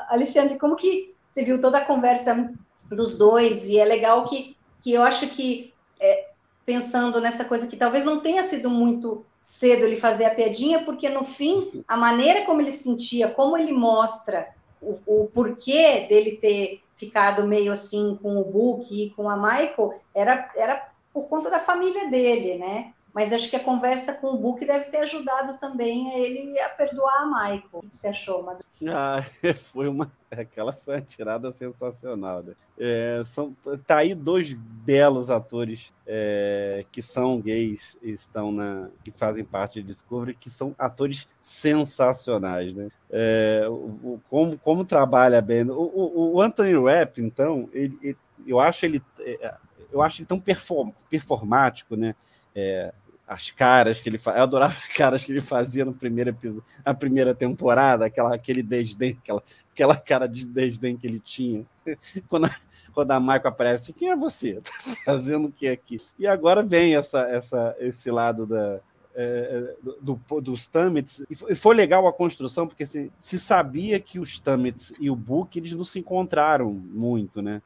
[0.09, 2.51] Alexandre, como que você viu toda a conversa
[2.89, 3.67] dos dois?
[3.67, 6.24] E é legal que, que eu acho que, é,
[6.65, 11.07] pensando nessa coisa que talvez não tenha sido muito cedo ele fazer a piadinha, porque
[11.07, 14.47] no fim, a maneira como ele sentia, como ele mostra
[14.81, 20.01] o, o porquê dele ter ficado meio assim com o Book e com a Michael
[20.13, 22.93] era, era por conta da família dele, né?
[23.15, 26.67] Mas acho que a conversa com o Book deve ter ajudado também a ele a
[26.67, 27.69] perdoar a Michael.
[27.71, 28.59] O que você achou, Madu?
[28.85, 29.23] Ah,
[29.71, 30.11] foi uma.
[30.29, 32.43] Aquela foi uma tirada sensacional.
[32.43, 32.53] Né?
[32.77, 33.55] É, são,
[33.87, 38.89] tá aí dois belos atores é, que são gays estão na.
[39.01, 42.75] que fazem parte de Discovery, que são atores sensacionais.
[42.75, 42.89] Né?
[43.09, 45.63] É, o, como, como trabalha bem.
[45.69, 49.01] O, o, o Anthony Rapp, então, ele, ele, eu acho ele.
[49.19, 49.55] É,
[49.89, 52.13] eu acho ele tão perform, performático, né?
[52.53, 52.93] É,
[53.27, 54.39] as caras que ele fazia.
[54.39, 58.61] Eu adorava as caras que ele fazia no primeiro episódio, na primeira temporada, aquela, aquele
[58.61, 61.65] desdém, aquela, aquela cara de desdém que ele tinha.
[62.27, 62.55] Quando a,
[62.93, 64.59] quando a Michael aparece, quem é você?
[65.05, 65.97] Tá fazendo o que aqui?
[66.17, 68.79] E agora vem essa, essa, esse lado da,
[69.13, 71.23] é, do, do, dos Stamets.
[71.29, 75.57] E foi legal a construção, porque se, se sabia que os Stamets e o Book
[75.57, 77.61] eles não se encontraram muito, né?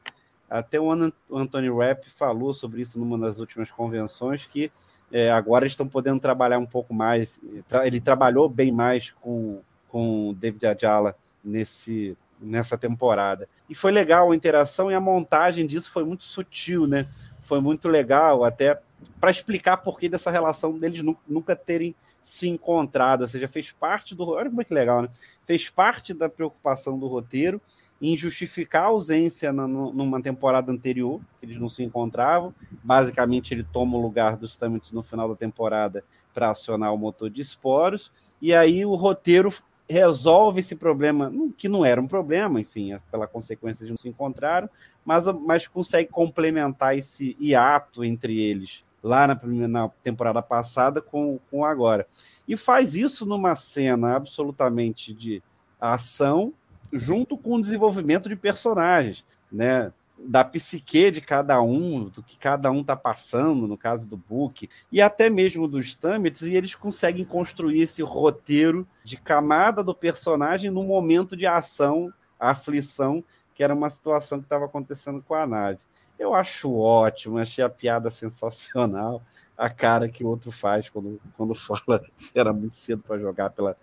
[0.48, 0.90] Até o
[1.30, 4.70] Anthony Rapp falou sobre isso numa das últimas convenções, que
[5.12, 7.40] é, agora estão podendo trabalhar um pouco mais.
[7.84, 13.48] Ele trabalhou bem mais com, com David Ajala nesse, nessa temporada.
[13.68, 17.06] E foi legal a interação e a montagem disso foi muito sutil, né?
[17.42, 18.80] Foi muito legal, até
[19.20, 23.22] para explicar por que dessa relação deles nunca terem se encontrado.
[23.22, 24.28] Ou seja, fez parte do.
[24.28, 25.08] Olha como é que legal, né?
[25.44, 27.60] Fez parte da preocupação do roteiro
[28.00, 32.54] em justificar a ausência na, numa temporada anterior, que eles não se encontravam.
[32.82, 37.28] Basicamente, ele toma o lugar dos Stamets no final da temporada para acionar o motor
[37.28, 39.52] de esporos, e aí o roteiro
[39.88, 44.08] resolve esse problema, que não era um problema, enfim, é pela consequência de não se
[44.08, 44.70] encontraram,
[45.04, 51.64] mas, mas consegue complementar esse hiato entre eles lá na, na temporada passada com, com
[51.64, 52.06] agora.
[52.46, 55.42] E faz isso numa cena absolutamente de
[55.80, 56.52] ação
[56.92, 59.92] junto com o desenvolvimento de personagens, né?
[60.18, 64.68] Da psique de cada um, do que cada um está passando, no caso do Book,
[64.92, 70.70] e até mesmo dos Stamets, e eles conseguem construir esse roteiro de camada do personagem
[70.70, 73.24] no momento de ação, aflição,
[73.54, 75.78] que era uma situação que estava acontecendo com a nave.
[76.20, 79.22] Eu acho ótimo, achei a piada sensacional.
[79.56, 83.48] A cara que o outro faz quando, quando fala que era muito cedo para jogar
[83.50, 83.74] pela,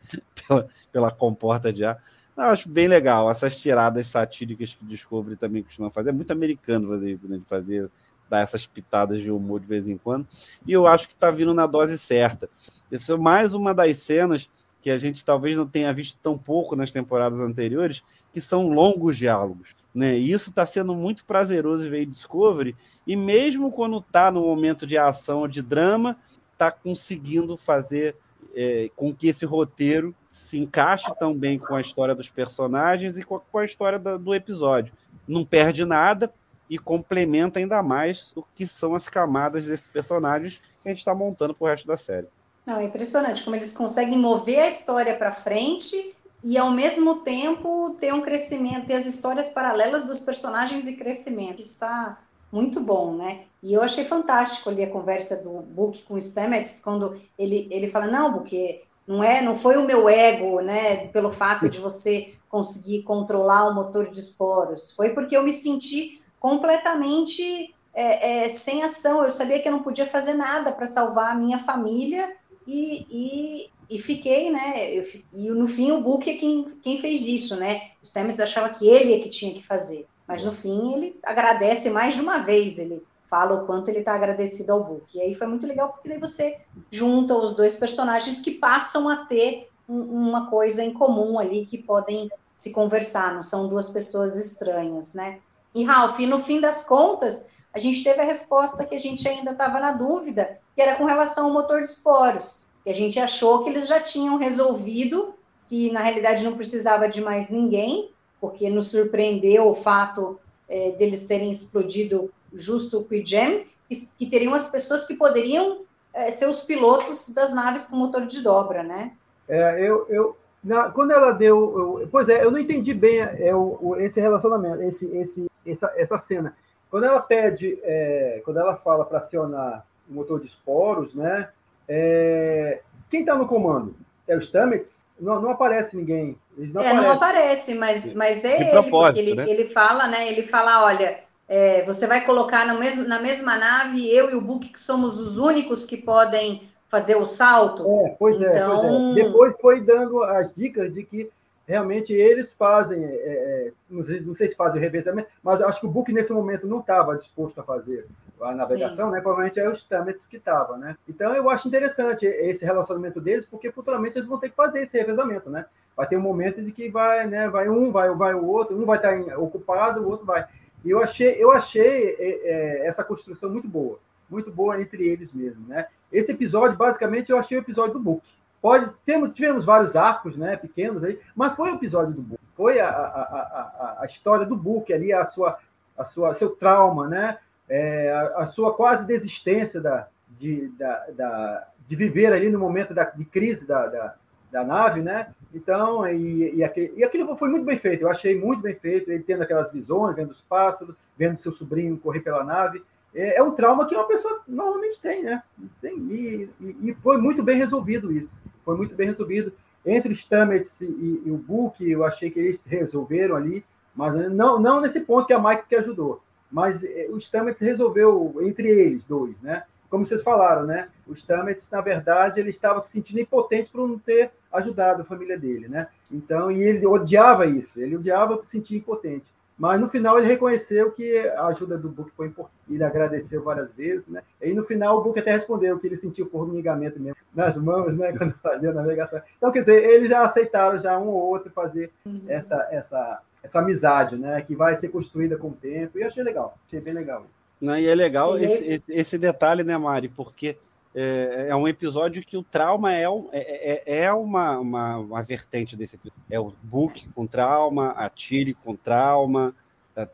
[0.47, 2.01] pela, pela comporta de ar.
[2.37, 6.11] Eu acho bem legal essas tiradas satíricas que Discovery também costuma fazer.
[6.11, 7.91] É muito americano fazer, né, fazer
[8.29, 10.27] dar essas pitadas de humor de vez em quando.
[10.65, 12.47] E eu acho que está vindo na dose certa.
[12.91, 14.49] Essa é mais uma das cenas
[14.81, 19.17] que a gente talvez não tenha visto tão pouco nas temporadas anteriores, que são longos
[19.17, 19.69] diálogos.
[19.93, 20.17] Né?
[20.17, 24.97] E isso está sendo muito prazeroso ver Discovery, e mesmo quando está no momento de
[24.97, 26.17] ação ou de drama,
[26.53, 28.15] está conseguindo fazer
[28.57, 33.23] é, com que esse roteiro se encaixe tão bem com a história dos personagens e
[33.23, 34.91] com a, com a história do, do episódio.
[35.27, 36.33] Não perde nada,
[36.69, 41.15] e complementa ainda mais o que são as camadas desses personagens que a gente está
[41.15, 42.27] montando para o resto da série.
[42.65, 47.95] Não, é impressionante como eles conseguem mover a história para frente e ao mesmo tempo
[47.99, 51.61] ter um crescimento, ter as histórias paralelas dos personagens e crescimento.
[51.61, 52.19] Está
[52.51, 53.45] muito bom, né?
[53.67, 57.89] E eu achei fantástico ali a conversa do Book com o Stamets, quando ele, ele
[57.89, 62.33] fala, não, Book, não é, não foi o meu ego, né, pelo fato de você
[62.47, 68.83] conseguir controlar o motor de esporos, foi porque eu me senti completamente é, é, sem
[68.83, 69.21] ação.
[69.21, 73.69] Eu sabia que eu não podia fazer nada para salvar a minha família e, e,
[73.89, 74.93] e fiquei, né?
[74.93, 75.03] Eu,
[75.33, 77.91] e no fim o Book é quem, quem fez isso, né?
[78.01, 81.89] O Stamets achava que ele é que tinha que fazer, mas no fim ele agradece
[81.89, 82.79] mais de uma vez.
[82.79, 85.17] Ele fala o quanto ele está agradecido ao Book.
[85.17, 86.59] E aí foi muito legal porque daí você
[86.91, 91.77] junta os dois personagens que passam a ter um, uma coisa em comum ali que
[91.77, 95.39] podem se conversar, não são duas pessoas estranhas, né?
[95.75, 99.51] E, Ralph, no fim das contas, a gente teve a resposta que a gente ainda
[99.51, 102.65] estava na dúvida, que era com relação ao motor de esporos.
[102.83, 105.35] Que a gente achou que eles já tinham resolvido,
[105.67, 108.09] que na realidade não precisava de mais ninguém,
[108.41, 114.53] porque nos surpreendeu o fato é, deles terem explodido justo o Quidem, que, que teriam
[114.53, 115.81] as pessoas que poderiam
[116.13, 119.13] é, ser os pilotos das naves com motor de dobra, né?
[119.47, 122.01] É, eu, eu, na, quando ela deu.
[122.01, 126.17] Eu, pois é, eu não entendi bem é, o, esse relacionamento, esse, esse, essa, essa
[126.17, 126.55] cena.
[126.89, 131.49] Quando ela pede, é, quando ela fala para acionar o motor de esporos, né?
[131.87, 133.95] É, quem está no comando?
[134.27, 134.97] É o Stamets?
[135.19, 136.37] Não, não aparece ninguém.
[136.57, 139.49] Não, é, não aparece, mas, mas é ele, porque ele, né?
[139.49, 140.27] ele fala, né?
[140.27, 144.69] Ele fala, olha, é, você vai colocar mesmo, na mesma nave, eu e o Book,
[144.69, 147.83] que somos os únicos que podem fazer o salto.
[147.83, 148.81] É, pois é, então...
[148.81, 149.23] pois é.
[149.23, 151.29] Depois foi dando as dicas de que
[151.67, 155.81] realmente eles fazem, é, é, não, sei, não, sei, se fazem o revezamento, mas acho
[155.81, 158.07] que o Book nesse momento não estava disposto a fazer
[158.41, 159.11] a navegação, Sim.
[159.11, 159.21] né?
[159.21, 160.95] Provavelmente é o Stamets que estava, né?
[161.09, 164.97] Então eu acho interessante esse relacionamento deles, porque futuramente eles vão ter que fazer esse
[164.97, 165.65] revezamento, né?
[165.95, 167.49] Vai ter um momento de que vai, né?
[167.49, 170.45] Vai um, vai, vai o outro, um vai estar ocupado, o outro vai.
[170.83, 175.33] E eu achei, eu achei é, é, essa construção muito boa, muito boa entre eles
[175.33, 175.87] mesmo, né?
[176.11, 178.23] Esse episódio, basicamente, eu achei o episódio do Book.
[178.61, 182.41] Pode, temos, tivemos vários arcos, né, pequenos aí, mas foi o episódio do Book.
[182.55, 185.59] Foi a, a, a, a história do Book ali, a sua,
[185.97, 187.37] a sua, seu trauma, né,
[187.69, 190.07] é, a, a, sua quase desistência da,
[190.39, 194.15] de, da, da, de viver ali no momento da, de crise da, da,
[194.51, 195.33] da nave, né?
[195.53, 199.11] Então, e, e, aquele, e aquilo foi muito bem feito, eu achei muito bem feito,
[199.11, 202.83] ele tendo aquelas visões, vendo os pássaros, vendo seu sobrinho correr pela nave
[203.17, 205.41] é, é um trauma que uma pessoa normalmente tem, né?
[205.81, 208.35] Tem, e, e, foi muito bem resolvido isso.
[208.63, 209.51] Foi muito bem resolvido.
[209.83, 214.81] Entre Stamets e, e, o Book, eu achei que eles resolveram ali, mas não, não
[214.81, 216.21] nesse ponto que a Mike que ajudou.
[216.51, 219.63] Mas é, o Stamets resolveu entre eles dois, né?
[219.89, 220.89] Como vocês falaram, né?
[221.05, 225.37] O Stamets, na verdade, ele estava se sentindo impotente por não ter ajudado a família
[225.37, 225.87] dele, né?
[226.11, 227.79] Então, e ele odiava isso.
[227.79, 229.25] Ele odiava se sentir impotente.
[229.57, 232.53] Mas no final ele reconheceu que a ajuda do Book foi importante.
[232.69, 234.21] Ele agradeceu várias vezes, né?
[234.39, 238.13] E no final o Book até respondeu que ele sentiu formigamento mesmo nas mãos, né?
[238.15, 239.19] Quando fazia a navegação.
[239.35, 242.21] Então, quer dizer, eles já aceitaram já um ou outro fazer uhum.
[242.27, 244.41] essa, essa, essa amizade, né?
[244.41, 245.97] Que vai ser construída com o tempo.
[245.97, 247.25] E eu achei legal, achei bem legal.
[247.59, 250.09] Não, e é legal e esse, esse, esse detalhe, né, Mari?
[250.09, 250.57] Porque
[250.99, 255.75] é, é, um episódio que o trauma é, é, é, é uma, uma, uma, vertente
[255.75, 256.23] desse episódio.
[256.27, 259.53] É o Book com trauma, a Tilly com trauma.
[259.95, 260.07] A,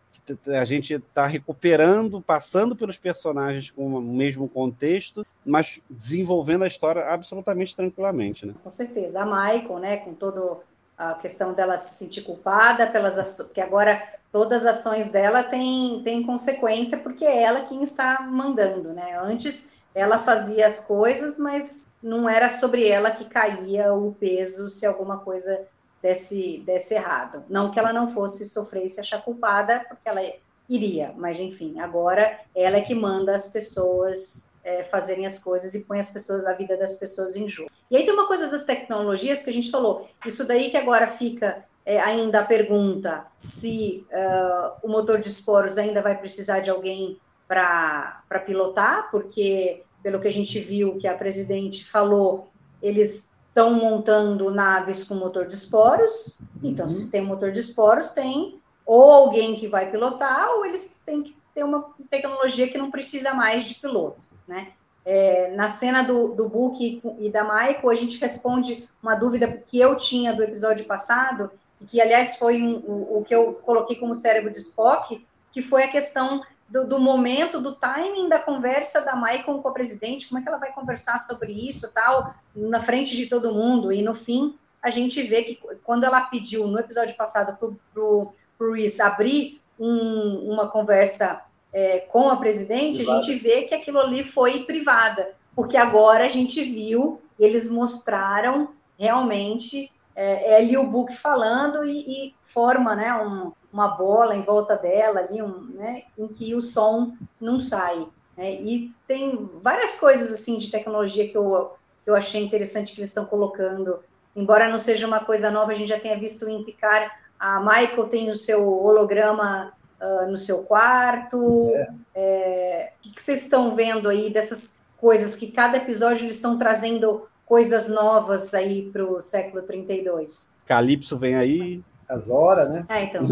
[0.59, 7.05] a gente está recuperando, passando pelos personagens com o mesmo contexto, mas desenvolvendo a história
[7.05, 8.45] absolutamente tranquilamente.
[8.45, 8.53] Né?
[8.61, 9.21] Com certeza.
[9.21, 10.59] A Michael, né, com toda
[10.97, 14.01] a questão dela se sentir culpada pelas porque agora
[14.33, 18.91] todas as ações dela têm, têm consequência, porque é ela quem está mandando.
[18.91, 19.15] Né?
[19.21, 24.87] Antes ela fazia as coisas, mas não era sobre ela que caía o peso se
[24.87, 25.67] alguma coisa
[26.01, 27.43] desse, desse errado.
[27.47, 30.21] Não que ela não fosse sofrer e se achar culpada, porque ela
[30.67, 35.83] iria, mas enfim, agora ela é que manda as pessoas é, fazerem as coisas e
[35.83, 37.69] põe as pessoas, a vida das pessoas em jogo.
[37.91, 41.05] E aí tem uma coisa das tecnologias que a gente falou, isso daí que agora
[41.05, 46.69] fica é, ainda a pergunta se uh, o motor de esporos ainda vai precisar de
[46.69, 52.49] alguém para pilotar, porque pelo que a gente viu que a presidente falou,
[52.81, 56.41] eles estão montando naves com motor de esporos.
[56.63, 56.91] Então, uhum.
[56.91, 61.35] se tem motor de esporos, tem ou alguém que vai pilotar, ou eles têm que
[61.53, 64.73] ter uma tecnologia que não precisa mais de piloto, né?
[65.05, 69.77] É, na cena do, do Book e da Michael, a gente responde uma dúvida que
[69.77, 71.51] eu tinha do episódio passado,
[71.87, 75.83] que, aliás, foi um, o, o que eu coloquei como cérebro de Spock, que foi
[75.83, 80.39] a questão do, do, momento, do timing da conversa da Maicon com a presidente, como
[80.39, 83.91] é que ela vai conversar sobre isso tal, na frente de todo mundo.
[83.91, 88.33] E no fim, a gente vê que quando ela pediu no episódio passado para o
[88.73, 94.23] Reese abrir um, uma conversa é, com a presidente, a gente vê que aquilo ali
[94.23, 101.15] foi privada, porque agora a gente viu, eles mostraram realmente é, é ali o Book
[101.15, 106.27] falando e, e forma né, um, uma bola em volta dela ali, um, né, em
[106.27, 108.07] que o som não sai.
[108.37, 108.53] Né?
[108.55, 113.09] E tem várias coisas assim de tecnologia que eu, que eu achei interessante que eles
[113.09, 113.99] estão colocando.
[114.35, 118.07] Embora não seja uma coisa nova, a gente já tenha visto em Picar, a Michael
[118.07, 121.71] tem o seu holograma uh, no seu quarto.
[121.75, 121.93] É.
[122.15, 127.27] É, o que vocês estão vendo aí dessas coisas que cada episódio eles estão trazendo
[127.45, 130.57] coisas novas aí para o século 32?
[130.65, 132.85] Calypso vem aí as horas, né?
[132.89, 133.23] É, então.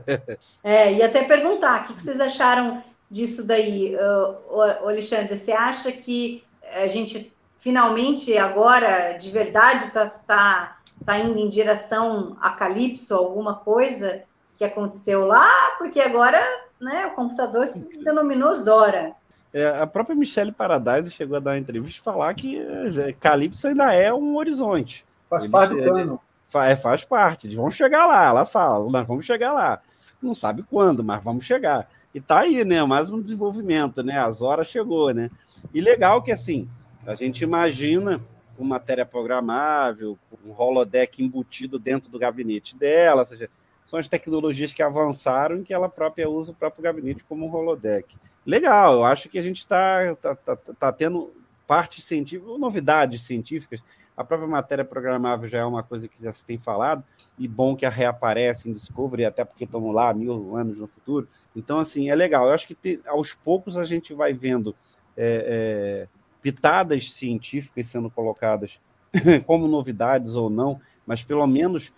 [0.62, 5.36] é, e até perguntar, o que, vocês acharam disso daí, uh, Alexandre?
[5.36, 6.44] Você acha que
[6.74, 13.56] a gente finalmente agora, de verdade, está tá, tá indo em direção a Calypso, alguma
[13.56, 14.22] coisa
[14.56, 15.76] que aconteceu lá?
[15.78, 16.40] Porque agora
[16.80, 19.14] né, o computador se denominou Zora.
[19.52, 23.66] É, a própria Michelle Paradise chegou a dar uma entrevista e falar que é, Calypso
[23.66, 25.04] ainda é um horizonte.
[25.28, 26.20] Faz parte do plano.
[26.54, 29.80] É, faz parte, eles vão chegar lá, ela fala, nós vamos chegar lá.
[30.20, 31.88] Não sabe quando, mas vamos chegar.
[32.14, 32.82] E tá aí, né?
[32.84, 34.18] Mais um desenvolvimento, né?
[34.18, 35.30] As horas chegou, né?
[35.72, 36.68] E legal que assim,
[37.06, 38.20] a gente imagina
[38.56, 43.48] com matéria programável, um holodeck embutido dentro do gabinete dela, ou seja,
[43.90, 47.52] são as tecnologias que avançaram e que ela própria usa o próprio gabinete como um
[47.52, 48.16] holodeck.
[48.46, 51.32] Legal, eu acho que a gente está tá, tá, tá tendo
[51.66, 53.80] partes científicas, novidades científicas
[54.20, 57.02] a própria matéria programável já é uma coisa que já se tem falado,
[57.38, 61.26] e bom que a reaparece em Discovery, até porque estamos lá mil anos no futuro.
[61.56, 62.46] Então, assim, é legal.
[62.46, 64.76] Eu acho que te, aos poucos a gente vai vendo
[65.16, 66.08] é, é,
[66.42, 68.78] pitadas científicas sendo colocadas
[69.46, 71.90] como novidades ou não, mas pelo menos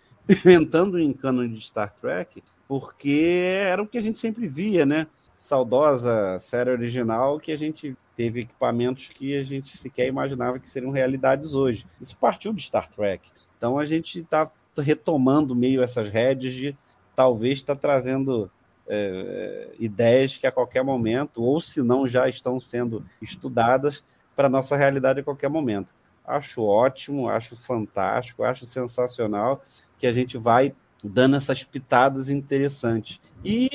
[0.46, 5.06] entrando em cânone de Star Trek, porque era o que a gente sempre via, né?
[5.38, 10.92] Saudosa série original que a gente teve equipamentos que a gente sequer imaginava que seriam
[10.92, 11.86] realidades hoje.
[12.00, 13.28] Isso partiu de Star Trek.
[13.58, 16.76] Então a gente está retomando meio essas redes de
[17.14, 18.50] talvez estar tá trazendo
[18.86, 24.04] é, ideias que a qualquer momento, ou se não já estão sendo estudadas
[24.34, 25.88] para nossa realidade a qualquer momento.
[26.24, 29.62] Acho ótimo, acho fantástico, acho sensacional
[30.02, 33.20] que a gente vai dando essas pitadas interessantes.
[33.44, 33.70] E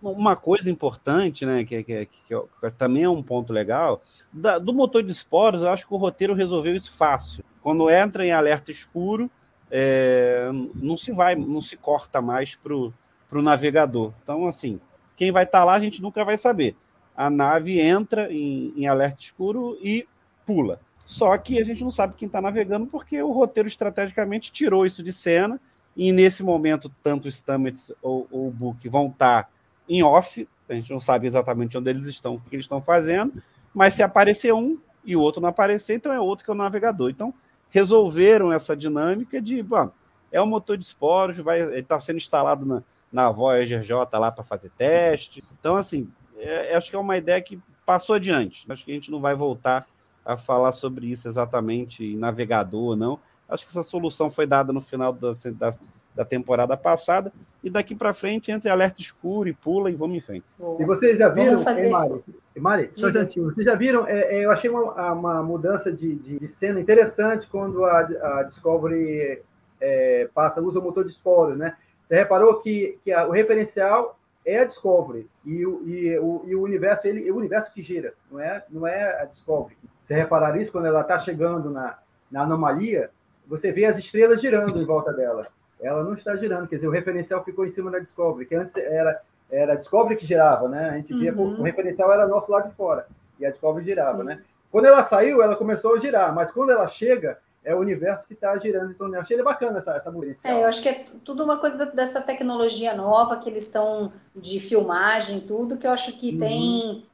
[0.00, 4.00] uma coisa importante, né, que, que, que, que, também é um ponto legal,
[4.32, 7.42] da, do motor de esporos, eu acho que o roteiro resolveu isso fácil.
[7.60, 9.28] Quando entra em alerta escuro,
[9.68, 14.12] é, não se vai, não se corta mais para o navegador.
[14.22, 14.78] Então, assim,
[15.16, 16.76] quem vai estar tá lá a gente nunca vai saber.
[17.16, 20.06] A nave entra em, em alerta escuro e
[20.46, 20.78] pula.
[21.04, 25.02] Só que a gente não sabe quem está navegando porque o roteiro estrategicamente tirou isso
[25.02, 25.60] de cena.
[25.96, 29.48] E nesse momento, tanto Stamets ou, o Book vão estar tá
[29.88, 33.42] em off, a gente não sabe exatamente onde eles estão, o que eles estão fazendo,
[33.74, 36.56] mas se aparecer um e o outro não aparecer, então é outro que é o
[36.56, 37.10] navegador.
[37.10, 37.34] Então,
[37.70, 39.90] resolveram essa dinâmica de, bom,
[40.30, 42.82] é um motor de esporos, vai está sendo instalado na,
[43.12, 45.42] na Voyager J lá para fazer teste.
[45.58, 48.64] Então, assim, é, acho que é uma ideia que passou adiante.
[48.70, 49.86] Acho que a gente não vai voltar
[50.24, 53.18] a falar sobre isso exatamente navegador ou não.
[53.48, 55.74] Acho que essa solução foi dada no final da, da,
[56.14, 57.32] da temporada passada,
[57.62, 60.44] e daqui para frente entre alerta escuro e pula e vamos em frente.
[60.78, 61.88] E vocês já viram, fazer...
[61.88, 62.22] Mari,
[62.56, 66.38] Mari só jantinho, vocês já viram, é, é, eu achei uma, uma mudança de, de,
[66.38, 69.42] de, cena interessante quando a, a Discovery
[69.80, 71.76] é, passa, usa o motor de esporos, né?
[72.06, 76.54] Você reparou que, que a, o referencial é a Discovery e o, e o, e
[76.54, 79.76] o universo ele é o universo que gira, não é, não é a Discovery.
[80.02, 81.96] Você reparar isso quando ela está chegando na,
[82.30, 83.10] na anomalia,
[83.46, 85.46] você vê as estrelas girando em volta dela
[85.80, 86.68] ela não está girando.
[86.68, 89.20] Quer dizer, o referencial ficou em cima da Discovery, que antes era
[89.50, 90.88] era a Discovery que girava, né?
[90.90, 91.60] A gente via, Uhum.
[91.60, 93.06] o referencial era nosso lado de fora,
[93.38, 94.24] e a Discovery girava, Sim.
[94.24, 94.42] né?
[94.70, 98.32] Quando ela saiu, ela começou a girar, mas quando ela chega, é o universo que
[98.32, 98.92] está girando.
[98.92, 100.38] Então, eu achei bacana essa, essa mudança.
[100.44, 104.58] É, eu acho que é tudo uma coisa dessa tecnologia nova que eles estão de
[104.58, 106.38] filmagem, tudo, que eu acho que Uhum.
[106.40, 107.06] tem,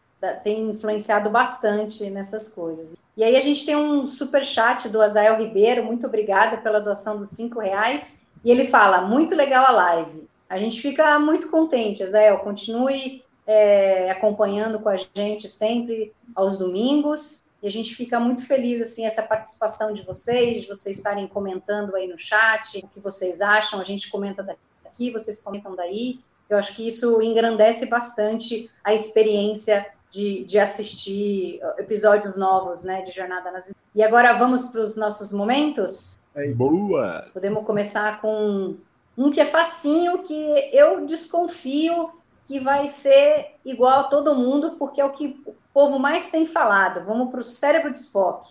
[0.43, 2.97] tem influenciado bastante nessas coisas.
[3.16, 7.19] E aí a gente tem um super chat do Azael Ribeiro, muito obrigada pela doação
[7.19, 8.21] dos cinco reais.
[8.45, 10.29] E ele fala, muito legal a live.
[10.49, 17.43] A gente fica muito contente, Azael, continue é, acompanhando com a gente sempre aos domingos.
[17.61, 21.97] E a gente fica muito feliz, assim, essa participação de vocês, de vocês estarem comentando
[21.97, 24.45] aí no chat, o que vocês acham, a gente comenta
[24.85, 26.21] daqui, vocês comentam daí.
[26.49, 33.02] Eu acho que isso engrandece bastante a experiência de, de assistir uh, episódios novos, né,
[33.02, 33.78] de Jornada nas Estrelas.
[33.94, 36.18] E agora vamos para os nossos momentos?
[36.54, 37.26] Boa!
[37.32, 38.76] Podemos começar com
[39.16, 42.12] um que é facinho, que eu desconfio
[42.46, 46.46] que vai ser igual a todo mundo, porque é o que o povo mais tem
[46.46, 47.04] falado.
[47.04, 48.48] Vamos para o cérebro de Spock.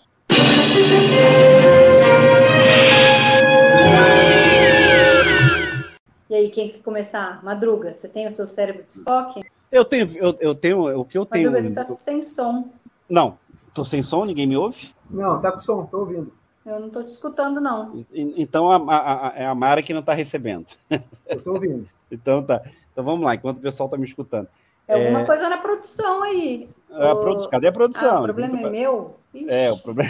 [6.30, 7.44] E aí, quem quer começar?
[7.44, 9.44] Madruga, você tem o seu cérebro de Spock?
[9.72, 11.52] Eu tenho, eu, eu tenho o que eu tenho.
[11.52, 12.70] Madruga, você está sem som.
[13.10, 13.38] Não,
[13.74, 14.92] tô sem som, ninguém me ouve.
[15.10, 16.32] Não, tá com som, tô ouvindo.
[16.66, 18.04] Eu não estou te escutando, não.
[18.12, 20.66] E- Então a, a, a- é a Mara que não está recebendo.
[21.28, 21.86] Eu tô ouvindo.
[22.12, 22.62] Então tá.
[22.92, 24.48] Então vamos lá, enquanto o pessoal está me escutando.
[24.88, 25.26] É alguma É.
[25.26, 26.70] coisa na produção aí.
[26.90, 28.18] A Ô, produ- Cadê a produção?
[28.18, 29.16] Ah, o problema é meu?
[29.34, 29.50] Ixi.
[29.50, 30.10] É, o problema.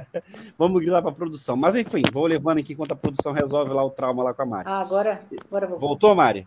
[0.58, 1.56] Vamos gritar para a produção.
[1.56, 4.46] Mas enfim, vou levando aqui enquanto a produção resolve lá o trauma lá com a
[4.46, 4.68] Mari.
[4.68, 5.78] Ah, agora, agora vou.
[5.78, 6.46] Voltou, Mari?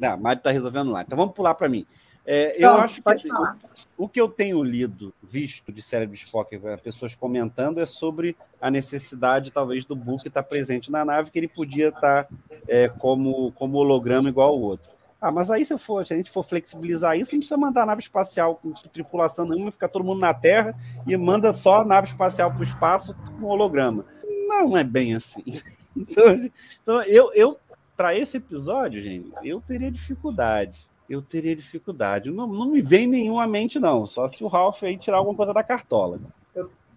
[0.00, 1.02] Não, a Mari está resolvendo lá.
[1.02, 1.86] Então vamos pular para mim.
[2.26, 6.54] É, eu acho que assim, o, o que eu tenho lido, visto de cérebro Spock,
[6.54, 11.38] eh, pessoas comentando, é sobre a necessidade, talvez, do Book estar presente na nave, que
[11.38, 12.28] ele podia estar
[12.68, 14.90] é, como, como holograma igual ao outro.
[15.20, 18.00] Ah, mas aí se, for, se a gente for flexibilizar isso, não precisa mandar nave
[18.00, 20.74] espacial com tripulação nenhuma, ficar todo mundo na Terra
[21.06, 24.04] e manda só a nave espacial para o espaço com holograma.
[24.46, 25.44] Não é bem assim.
[25.96, 26.48] Então,
[26.80, 27.58] então eu, eu
[28.00, 30.88] para esse episódio, gente, eu teria dificuldade.
[31.06, 32.30] Eu teria dificuldade.
[32.30, 34.06] Não, não me vem nenhuma mente, não.
[34.06, 36.18] Só se o Ralph aí tirar alguma coisa da cartola.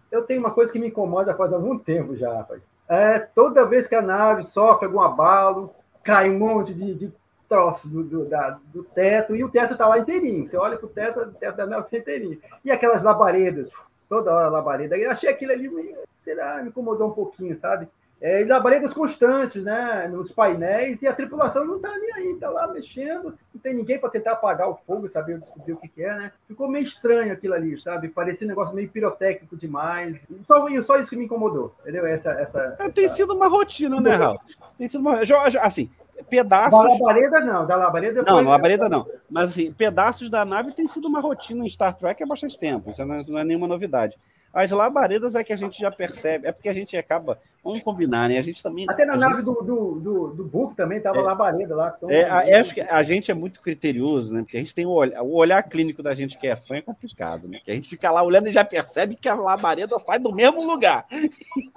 [0.10, 2.62] Eu tenho uma coisa que me incomoda faz algum tempo já, rapaz.
[2.88, 5.74] É, toda vez que a nave sofre algum abalo,
[6.06, 7.12] cai um monte de, de
[7.50, 10.48] troço do, do, da- do teto, e o teto tá lá inteirinho.
[10.48, 12.40] Você olha pro teto, o teto da nave tá inteirinho.
[12.64, 13.70] E aquelas labaredas,
[14.08, 14.96] toda hora labareda.
[14.98, 17.90] Eu achei aquilo ali, meio, será, me incomodou um pouquinho, sabe?
[18.24, 20.08] É, e labaredas constantes, né?
[20.10, 24.00] Nos painéis, e a tripulação não tá nem aí, tá lá mexendo, não tem ninguém
[24.00, 26.32] para tentar apagar o fogo, saber descobrir o que, que é, né?
[26.48, 28.08] Ficou meio estranho aquilo ali, sabe?
[28.08, 30.16] Parecia um negócio meio pirotécnico demais.
[30.48, 32.06] Só, só isso que me incomodou, entendeu?
[32.06, 33.16] Essa, essa, É, tem essa...
[33.16, 34.42] sido uma rotina, né, Ralph?
[34.78, 35.20] Tem sido uma.
[35.62, 35.92] Assim,
[36.30, 36.72] pedaços.
[36.72, 39.06] Da labareda não, da labareda Não, foi- na labareda não.
[39.30, 42.90] Mas assim, pedaços da nave tem sido uma rotina em Star Trek há bastante tempo.
[42.90, 44.18] Isso não é, não é nenhuma novidade.
[44.54, 47.40] As labaredas é que a gente já percebe, é porque a gente acaba.
[47.64, 48.38] Vamos combinar, né?
[48.38, 48.86] A gente também.
[48.88, 51.22] Até na a nave do, do, do, do Book também tava É.
[51.22, 51.94] labareda lá.
[51.98, 54.42] Então, É, a- eu acho que a gente é muito criterioso, né?
[54.44, 56.82] Porque a gente tem o olhar, o olhar clínico da gente que é fã é
[56.82, 57.60] complicado, né?
[57.66, 60.64] Que a gente fica lá olhando e já percebe que a labareda sai do mesmo
[60.64, 61.06] lugar.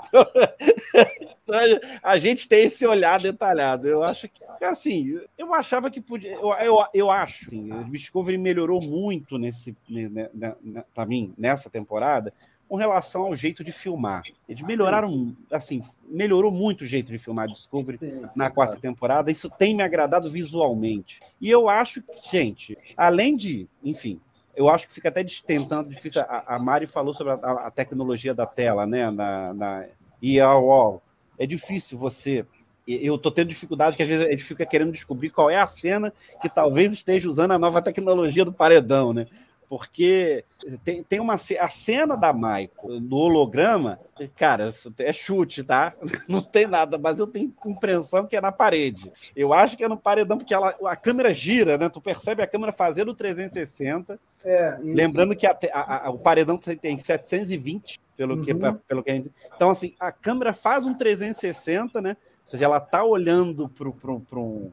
[0.08, 0.26] Então,
[1.44, 3.86] então, a gente tem esse olhar detalhado.
[3.86, 6.32] Eu acho que, assim, eu achava que podia.
[6.32, 10.28] Eu, eu, eu acho, assim, o Discovery melhorou muito nesse, né,
[10.94, 12.32] para mim, nessa temporada,
[12.68, 14.22] com relação ao jeito de filmar.
[14.48, 17.98] Eles melhoraram, assim, melhorou muito o jeito de filmar Discovery
[18.34, 19.30] na quarta temporada.
[19.30, 21.20] Isso tem me agradado visualmente.
[21.40, 24.20] E eu acho que, gente, além de, enfim,
[24.56, 26.22] eu acho que fica até tentando difícil.
[26.22, 27.36] A, a Mari falou sobre a,
[27.66, 29.10] a tecnologia da tela, né?
[29.10, 29.84] Na, na
[30.22, 31.02] IAOL.
[31.38, 32.44] É difícil você.
[32.88, 35.66] Eu estou tendo dificuldade, que às vezes a gente fica querendo descobrir qual é a
[35.66, 39.26] cena que talvez esteja usando a nova tecnologia do paredão, né?
[39.68, 40.44] Porque
[40.84, 43.98] tem, tem uma a cena da Michael no holograma,
[44.36, 45.92] cara, é chute, tá?
[46.28, 49.10] Não tem nada, mas eu tenho impressão que é na parede.
[49.34, 51.88] Eu acho que é no paredão, porque ela, a câmera gira, né?
[51.88, 54.18] Tu percebe a câmera fazendo 360.
[54.44, 54.76] É.
[54.80, 58.74] Lembrando que a a- a- o paredão tem- tem 720, pelo, que, Uhum.
[58.86, 59.32] pelo que a gente.
[59.54, 62.16] Então, assim, a câmera faz um 360, né?
[62.44, 64.70] Ou seja, ela está olhando para um.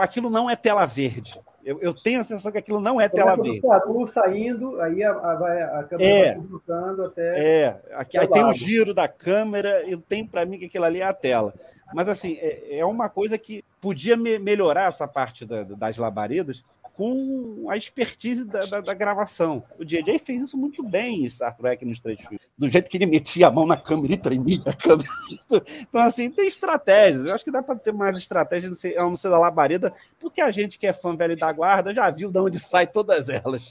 [0.00, 1.40] Aquilo não é tela verde.
[1.64, 3.60] Eu, eu tenho a sensação que aquilo não é tela verde.
[3.60, 6.34] Saru saindo, aí a, a, vai- a câmera É.
[6.66, 7.44] vai até.
[7.62, 8.58] É, aqui, aí tem o lado.
[8.58, 11.54] giro da câmera, eu tenho para mim que aquilo ali é a tela.
[11.94, 16.62] Mas assim, é, é uma coisa que podia me- melhorar essa parte da- das labaredas,
[16.94, 19.62] com a expertise da, da, da gravação.
[19.78, 22.40] O JJ fez isso muito bem em Star Trek nos três filmes.
[22.56, 25.08] Do jeito que ele metia a mão na câmera e tremia a câmera.
[25.80, 27.26] Então, assim, tem estratégias.
[27.26, 30.40] Eu acho que dá para ter mais estratégias não ser, não ser da labareda, porque
[30.40, 33.62] a gente que é fã velho da guarda já viu de onde sai todas elas.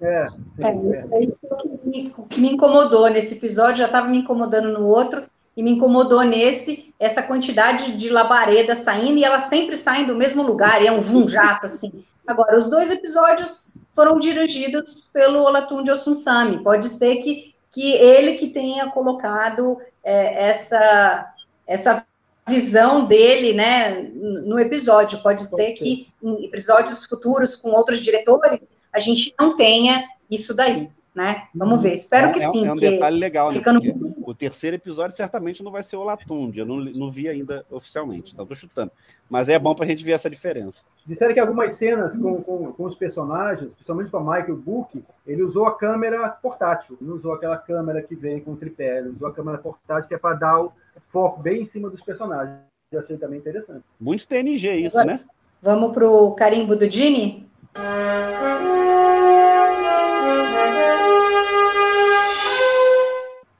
[0.00, 3.86] É, sim, É, isso aí o que me- o que me incomodou nesse episódio, já
[3.86, 5.24] estava me incomodando no outro,
[5.56, 10.42] e me incomodou nesse, essa quantidade de labareda saindo, e elas sempre saem do mesmo
[10.42, 12.04] lugar, e é um vum jato, assim.
[12.28, 18.48] Agora, os dois episódios foram dirigidos pelo Olatunji Osunsami, pode ser que, que ele que
[18.50, 21.32] tenha colocado é, essa,
[21.66, 22.04] essa
[22.46, 28.98] visão dele, né, no episódio, pode ser que em episódios futuros com outros diretores, a
[28.98, 31.44] gente não tenha isso daí, né?
[31.54, 31.94] Vamos ver.
[31.94, 32.66] Espero é, que é- sim.
[32.66, 33.56] É um que detalhe legal, né?
[33.58, 34.07] ficando- Porque o
[34.38, 36.60] terceiro episódio certamente não vai ser o Latunde.
[36.60, 38.92] Eu não, não vi ainda oficialmente, então tô chutando.
[39.28, 40.82] Mas é bom pra gente ver essa diferença.
[41.04, 45.42] Disseram que algumas cenas com, com, com os personagens, principalmente com a Michael Book, ele
[45.42, 49.32] usou a câmera portátil, não usou aquela câmera que vem com tripé, ele usou a
[49.32, 50.72] câmera portátil que é para dar o
[51.10, 52.56] foco bem em cima dos personagens.
[52.92, 53.84] Eu achei também interessante.
[54.00, 55.24] Muito TNG isso, Agora- né?
[55.60, 57.48] Vamos pro carimbo do Dini?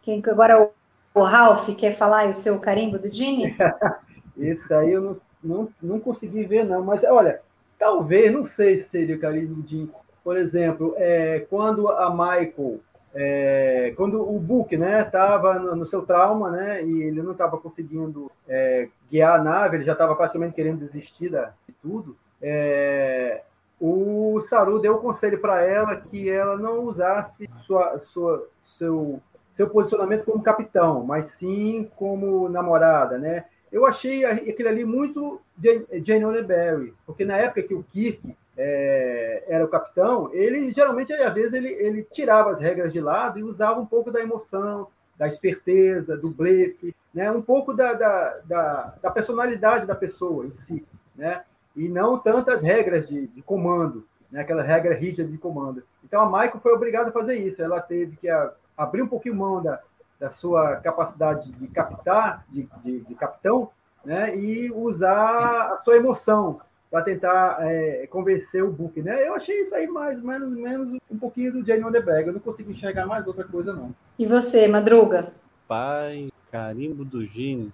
[0.08, 0.70] Quem que agora o,
[1.12, 3.54] o Ralph quer falar aí o seu carimbo do Dini?
[4.40, 6.82] Esse aí eu não, não, não consegui ver, não.
[6.82, 7.42] Mas olha,
[7.78, 9.86] talvez, não sei se seria o carinho de.
[10.24, 12.80] Por exemplo, é, quando a Michael.
[13.14, 17.58] é, quando o Book né, estava no, no seu trauma, né, e ele não estava
[17.58, 22.16] conseguindo é, guiar a nave, ele já estava praticamente querendo desistir de tudo.
[22.40, 23.42] é,
[23.78, 28.48] o Saru deu o conselho para ela que ela não usasse sua, sua,
[28.78, 29.20] seu,
[29.58, 33.46] seu posicionamento como capitão, mas sim como namorada, né?
[33.72, 39.64] Eu achei aquilo ali muito Jane Roddenberry, porque na época que o Kirk é, era
[39.64, 43.80] o capitão, ele geralmente, às vezes, ele, ele tirava as regras de lado e usava
[43.80, 44.86] um pouco da emoção,
[45.18, 47.28] da esperteza, do blefe, né?
[47.32, 50.86] um pouco da, da, da, da personalidade da pessoa em si,
[51.16, 51.42] né?
[51.74, 54.40] e não tantas regras de, de comando, né?
[54.40, 55.82] aquela regra rígida de comando.
[56.04, 59.34] Então a Michael foi obrigada a fazer isso, ela teve que a, abrir um pouquinho
[59.34, 59.80] mão da,
[60.20, 63.70] da sua capacidade de captar, de, de, de capitão,
[64.04, 64.36] né?
[64.36, 66.60] e usar a sua emoção
[66.90, 69.26] para tentar é, convencer o Book, né?
[69.26, 72.28] Eu achei isso aí mais menos menos um pouquinho do Jane Onderberg.
[72.28, 73.94] Eu não consigo enxergar mais outra coisa não.
[74.18, 75.30] E você, Madruga?
[75.66, 77.70] Pai, carimbo do Gini.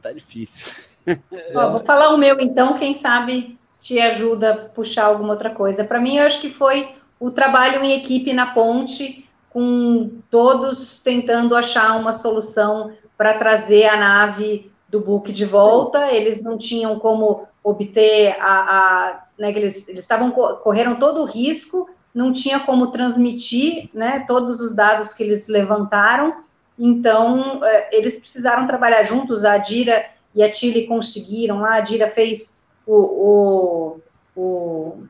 [0.00, 0.88] Tá difícil.
[1.54, 5.84] Ó, vou falar o meu então, quem sabe te ajuda a puxar alguma outra coisa.
[5.84, 11.56] Para mim, eu acho que foi o trabalho em equipe na ponte, com todos tentando
[11.56, 16.10] achar uma solução para trazer a nave do Book de volta.
[16.12, 18.44] Eles não tinham como obter a.
[18.44, 24.74] a né, eles estavam correram todo o risco, não tinha como transmitir né, todos os
[24.74, 26.44] dados que eles levantaram.
[26.78, 32.10] Então, eh, eles precisaram trabalhar juntos, a Dira e a Tilly conseguiram lá, a Dira
[32.10, 34.00] fez o, o,
[34.36, 35.02] o,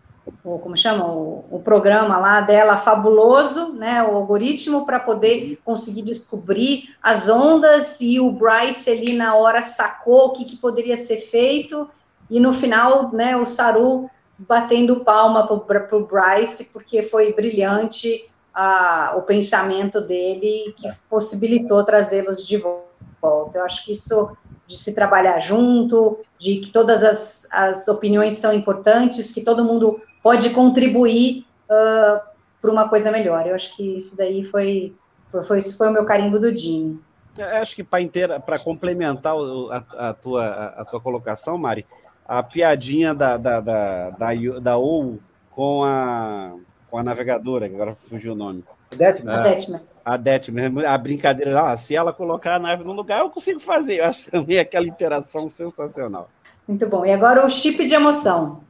[0.45, 6.03] o como chama, o, o, programa lá dela fabuloso, né, o algoritmo para poder conseguir
[6.03, 11.19] descobrir as ondas e o Bryce ali na hora sacou o que, que poderia ser
[11.19, 11.89] feito
[12.31, 19.15] e no final, né, o Saru batendo palma para o Bryce porque foi brilhante a,
[19.17, 23.59] o pensamento dele que possibilitou trazê-los de volta.
[23.59, 24.35] Eu acho que isso
[24.67, 30.01] de se trabalhar junto, de que todas as, as opiniões são importantes, que todo mundo
[30.23, 32.21] pode contribuir uh,
[32.61, 33.47] para uma coisa melhor.
[33.47, 34.95] Eu acho que isso daí foi,
[35.31, 37.01] foi, foi, foi o meu carimbo do Jimmy.
[37.39, 41.87] Eu acho que para complementar a, a, tua, a, a, tua colocação, Mari,
[42.27, 46.53] a piadinha da, da, da, da, da OU com a,
[46.91, 48.65] com a navegadora, que agora fugiu o nome.
[48.91, 49.35] Detmer.
[49.35, 49.81] A Detmer.
[50.05, 54.01] A Detmer, a brincadeira, ah, se ela colocar a nave no lugar, eu consigo fazer.
[54.01, 56.29] Eu acho também aquela interação sensacional.
[56.67, 57.05] Muito bom.
[57.05, 58.61] E agora o chip de emoção.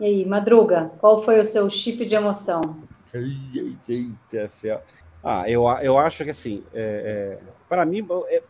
[0.00, 2.78] E aí, Madruga, qual foi o seu chip de emoção?
[3.12, 4.80] Eita, céu.
[5.22, 8.06] Ah, eu, eu acho que assim, é, é, para mim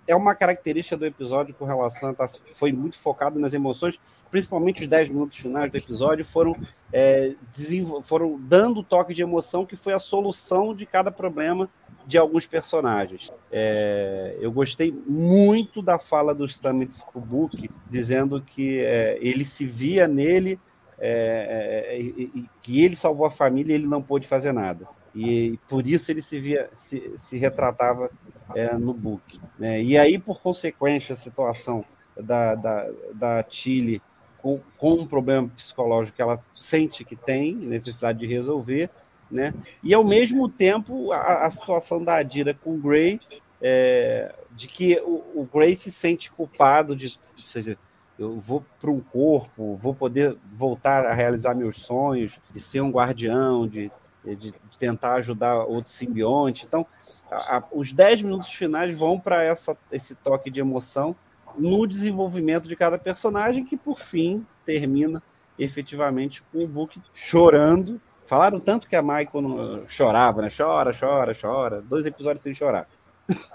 [0.06, 3.98] é uma característica do episódio com relação a tá, foi muito focado nas emoções,
[4.30, 6.56] principalmente os 10 minutos finais do episódio foram
[6.92, 7.34] é,
[8.04, 11.68] foram dando toque de emoção que foi a solução de cada problema
[12.06, 13.32] de alguns personagens.
[13.50, 20.06] É, eu gostei muito da fala do Stamets Book, dizendo que é, ele se via
[20.06, 20.60] nele
[21.00, 21.98] é,
[22.62, 26.22] que ele salvou a família e ele não pôde fazer nada e por isso ele
[26.22, 28.10] se via se, se retratava
[28.54, 29.82] é, no book né?
[29.82, 31.84] e aí por consequência a situação
[32.16, 34.02] da, da, da Tilly
[34.40, 38.90] com, com um problema psicológico que ela sente que tem, necessidade de resolver,
[39.30, 39.54] né?
[39.82, 43.20] E ao mesmo tempo a, a situação da Adira com o Gray,
[43.62, 47.78] é, de que o, o Gray se sente culpado de, ou seja,
[48.20, 52.90] eu vou para um corpo, vou poder voltar a realizar meus sonhos, de ser um
[52.90, 53.90] guardião, de,
[54.22, 56.66] de, tentar ajudar outro simbionte.
[56.66, 56.86] Então,
[57.30, 59.48] a, a, os 10 minutos finais vão para
[59.90, 61.16] esse toque de emoção
[61.58, 65.22] no desenvolvimento de cada personagem, que por fim termina
[65.58, 67.98] efetivamente com o Book chorando.
[68.26, 70.48] Falaram tanto que a Michael chorava, né?
[70.54, 71.80] Chora, chora, chora.
[71.80, 72.86] Dois episódios sem chorar.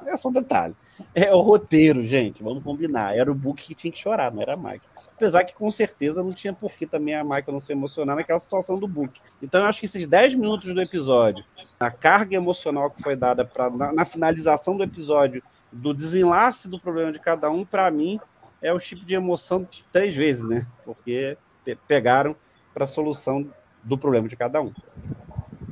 [0.05, 0.75] É só um detalhe.
[1.13, 2.43] É o roteiro, gente.
[2.43, 3.17] Vamos combinar.
[3.17, 4.81] Era o Book que tinha que chorar, não era a Michael.
[5.15, 8.39] Apesar que com certeza não tinha por que também a Michael não se emocionar naquela
[8.39, 9.19] situação do Book.
[9.41, 11.43] Então eu acho que esses 10 minutos do episódio,
[11.79, 16.79] a carga emocional que foi dada pra, na, na finalização do episódio, do desenlace do
[16.79, 18.19] problema de cada um, para mim,
[18.61, 20.65] é o tipo de emoção três vezes, né?
[20.83, 21.37] Porque
[21.87, 22.35] pegaram
[22.73, 23.49] para a solução
[23.83, 24.73] do problema de cada um.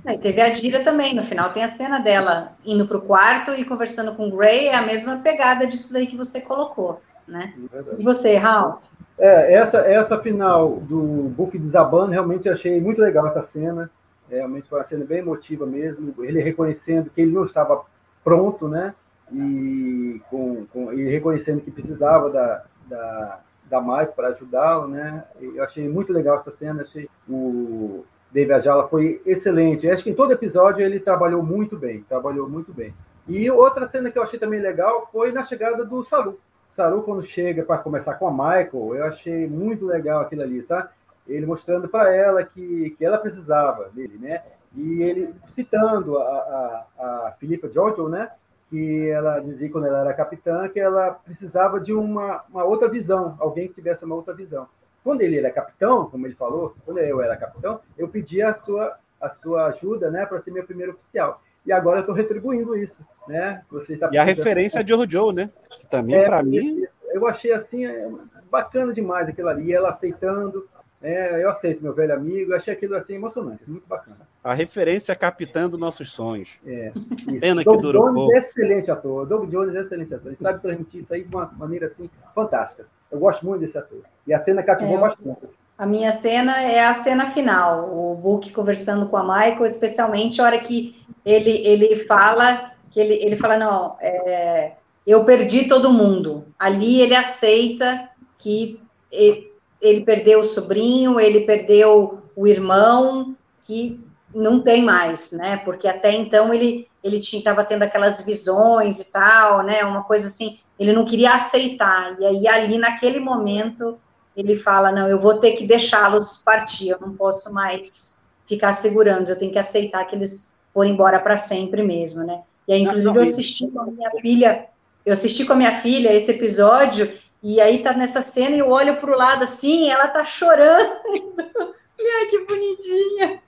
[0.06, 3.52] É, teve a Dira também, no final tem a cena dela indo para o quarto
[3.52, 7.54] e conversando com o Gray, é a mesma pegada disso daí que você colocou, né?
[7.72, 8.84] É e você, Ralph?
[9.18, 13.90] É, essa, essa final do Book desabando, realmente achei muito legal essa cena,
[14.30, 17.84] é, realmente foi uma cena bem emotiva mesmo, ele reconhecendo que ele não estava
[18.24, 18.94] pronto, né?
[19.32, 23.40] E, com, com, e reconhecendo que precisava da, da,
[23.70, 25.24] da Mike para ajudá-lo, né?
[25.40, 28.04] Eu achei muito legal essa cena, achei o
[28.34, 29.88] David Ajala foi excelente.
[29.88, 32.92] Acho que em todo episódio ele trabalhou muito bem, trabalhou muito bem.
[33.28, 36.40] E outra cena que eu achei também legal foi na chegada do Saru.
[36.72, 40.90] Saru, quando chega para começar com a Michael, eu achei muito legal aquilo ali, sabe?
[41.28, 44.42] Ele mostrando para ela que, que ela precisava dele, né?
[44.76, 48.32] E ele citando a, a, a Filipa Giorgio, né?
[48.72, 53.38] Que ela dizia quando ela era capitã que ela precisava de uma, uma outra visão,
[53.40, 54.68] alguém que tivesse uma outra visão.
[55.04, 58.98] Quando ele era capitão, como ele falou, quando eu era capitão, eu pedi a sua,
[59.20, 61.42] a sua ajuda, né, para ser meu primeiro oficial.
[61.66, 63.64] E agora eu estou retribuindo isso, né?
[63.72, 65.50] Você está e a referência de Joe, né?
[65.80, 68.10] Que também é, para mim eu achei assim é,
[68.52, 70.68] bacana demais aquilo ali, ela aceitando,
[71.04, 74.18] é, eu aceito meu velho amigo, achei aquilo assim emocionante, muito bacana.
[74.42, 76.58] A referência capitando nossos sonhos.
[76.66, 76.94] É,
[77.42, 78.34] Pena Doug que durou Jones pouco.
[78.34, 81.52] é excelente ator, Doug Jones é excelente ator, ele sabe transmitir isso aí de uma
[81.58, 82.86] maneira assim fantástica.
[83.12, 84.02] Eu gosto muito desse ator.
[84.26, 85.46] E a cena cativou é, bastante.
[85.46, 85.56] Assim.
[85.78, 90.46] A minha cena é a cena final, o Book conversando com a Michael, especialmente a
[90.46, 90.96] hora que
[91.26, 94.74] ele, ele fala, que ele, ele fala, não, é,
[95.06, 96.46] eu perdi todo mundo.
[96.58, 98.80] Ali ele aceita que
[99.12, 99.53] ele,
[99.84, 104.00] ele perdeu o sobrinho, ele perdeu o irmão, que
[104.34, 105.58] não tem mais, né?
[105.58, 109.84] Porque até então ele ele estava tendo aquelas visões e tal, né?
[109.84, 112.20] Uma coisa assim ele não queria aceitar.
[112.20, 113.98] E aí, ali, naquele momento,
[114.36, 119.30] ele fala: Não, eu vou ter que deixá-los partir, eu não posso mais ficar segurando,
[119.30, 122.42] eu tenho que aceitar que eles foram embora para sempre mesmo, né?
[122.68, 124.66] E aí, inclusive, eu assisti com a minha filha,
[125.06, 127.14] eu assisti com a minha filha esse episódio,
[127.44, 130.94] e aí tá nessa cena e eu olho para o lado assim, ela tá chorando.
[132.00, 133.42] Ai, que bonitinha.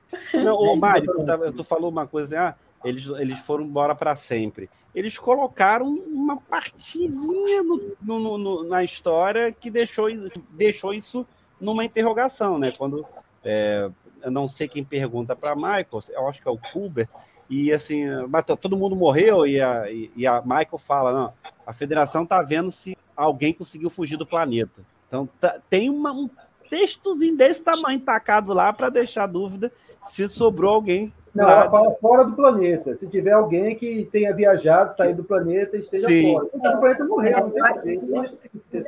[0.43, 4.13] Não, ô, Mari, tu, tu falou uma coisa, assim, ah, eles, eles foram embora para
[4.15, 4.69] sempre.
[4.93, 10.07] Eles colocaram uma partezinha no, no, no, na história que deixou,
[10.51, 11.25] deixou isso
[11.59, 12.71] numa interrogação, né?
[12.71, 13.05] Quando
[13.43, 13.89] é,
[14.21, 17.07] eu não sei quem pergunta para Michael, eu acho que é o Kuber,
[17.49, 21.33] e assim, mas todo mundo morreu e a, e a Michael fala, não,
[21.65, 24.81] a federação está vendo se alguém conseguiu fugir do planeta.
[25.07, 26.29] Então tá, tem uma, um
[26.69, 29.71] textozinho desse tamanho tacado lá para deixar dúvida
[30.03, 32.95] se sobrou alguém não, ela fala fora do planeta.
[32.95, 36.31] Se tiver alguém que tenha viajado, saído do planeta e esteja Sim.
[36.31, 36.45] fora.
[36.45, 38.37] Porque o planeta morreu, não tem jeito.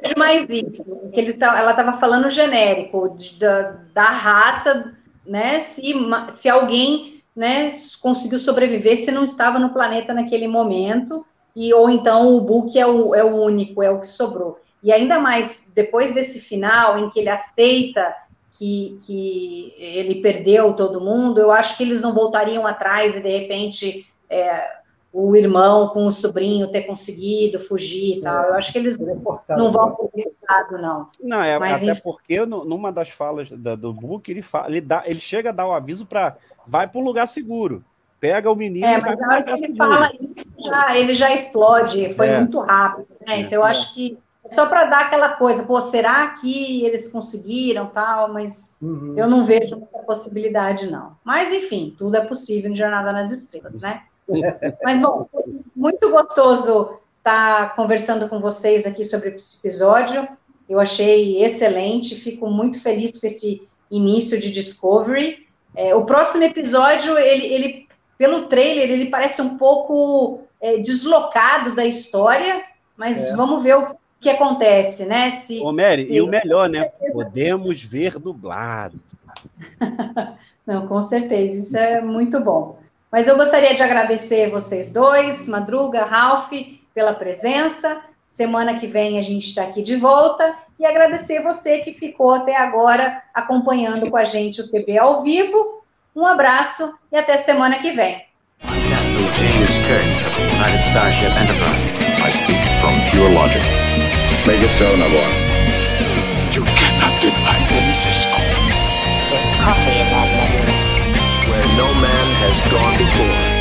[0.01, 0.85] É mais isso.
[1.11, 4.93] Que eles ela estava falando genérico, de, da, da raça,
[5.25, 5.59] né?
[5.59, 5.93] Se,
[6.31, 7.69] se alguém né,
[8.01, 11.25] conseguiu sobreviver se não estava no planeta naquele momento,
[11.57, 14.59] e ou então o Book é o, é o único, é o que sobrou.
[14.83, 18.15] E ainda mais depois desse final, em que ele aceita
[18.51, 23.39] que, que ele perdeu todo mundo, eu acho que eles não voltariam atrás e, de
[23.39, 24.67] repente, é,
[25.11, 28.45] o irmão com o sobrinho ter conseguido fugir e tal.
[28.45, 31.09] Eu acho que eles não vão por esse lado, não.
[31.19, 32.01] Não, é, Mas, até enfim.
[32.03, 35.73] porque numa das falas do book, ele, fala, ele, dá, ele chega a dar o
[35.73, 36.37] aviso para
[36.67, 37.83] vai para um lugar seguro.
[38.19, 42.13] Pega o menino é, mas na hora que ele fala isso, já, ele já explode,
[42.15, 42.39] foi é.
[42.39, 43.41] muito rápido, né?
[43.41, 43.69] Então eu é.
[43.69, 48.31] acho que só para dar aquela coisa, pô, será que eles conseguiram tal?
[48.31, 49.13] Mas uhum.
[49.17, 51.11] eu não vejo muita possibilidade, não.
[51.23, 54.03] Mas, enfim, tudo é possível em Jornada nas Estrelas, né?
[54.83, 55.27] Mas, bom,
[55.75, 60.25] muito gostoso estar estar conversando com vocês aqui sobre esse episódio.
[60.69, 65.45] Eu achei excelente, fico muito feliz com esse início de Discovery.
[65.75, 67.86] É, o próximo episódio, ele, ele,
[68.17, 72.61] pelo trailer, ele parece um pouco é, deslocado da história,
[72.95, 73.35] mas É.
[73.35, 75.41] vamos ver o que acontece, né?
[75.43, 76.89] Se, Ô, Mary, se- e o melhor, né?
[77.13, 78.99] Podemos ver dublado.
[80.65, 82.79] Não, com certeza, isso é muito bom.
[83.11, 86.51] Mas eu gostaria de agradecer vocês dois, Madruga, Ralph,
[86.93, 88.01] pela presença.
[88.31, 90.55] Semana que vem a gente está aqui de volta.
[90.79, 95.76] E agradecer você que ficou até agora acompanhando com a gente o TV ao vivo.
[96.17, 98.25] Um abraço e até semana que vem.
[111.47, 113.56] Where no man has gone before.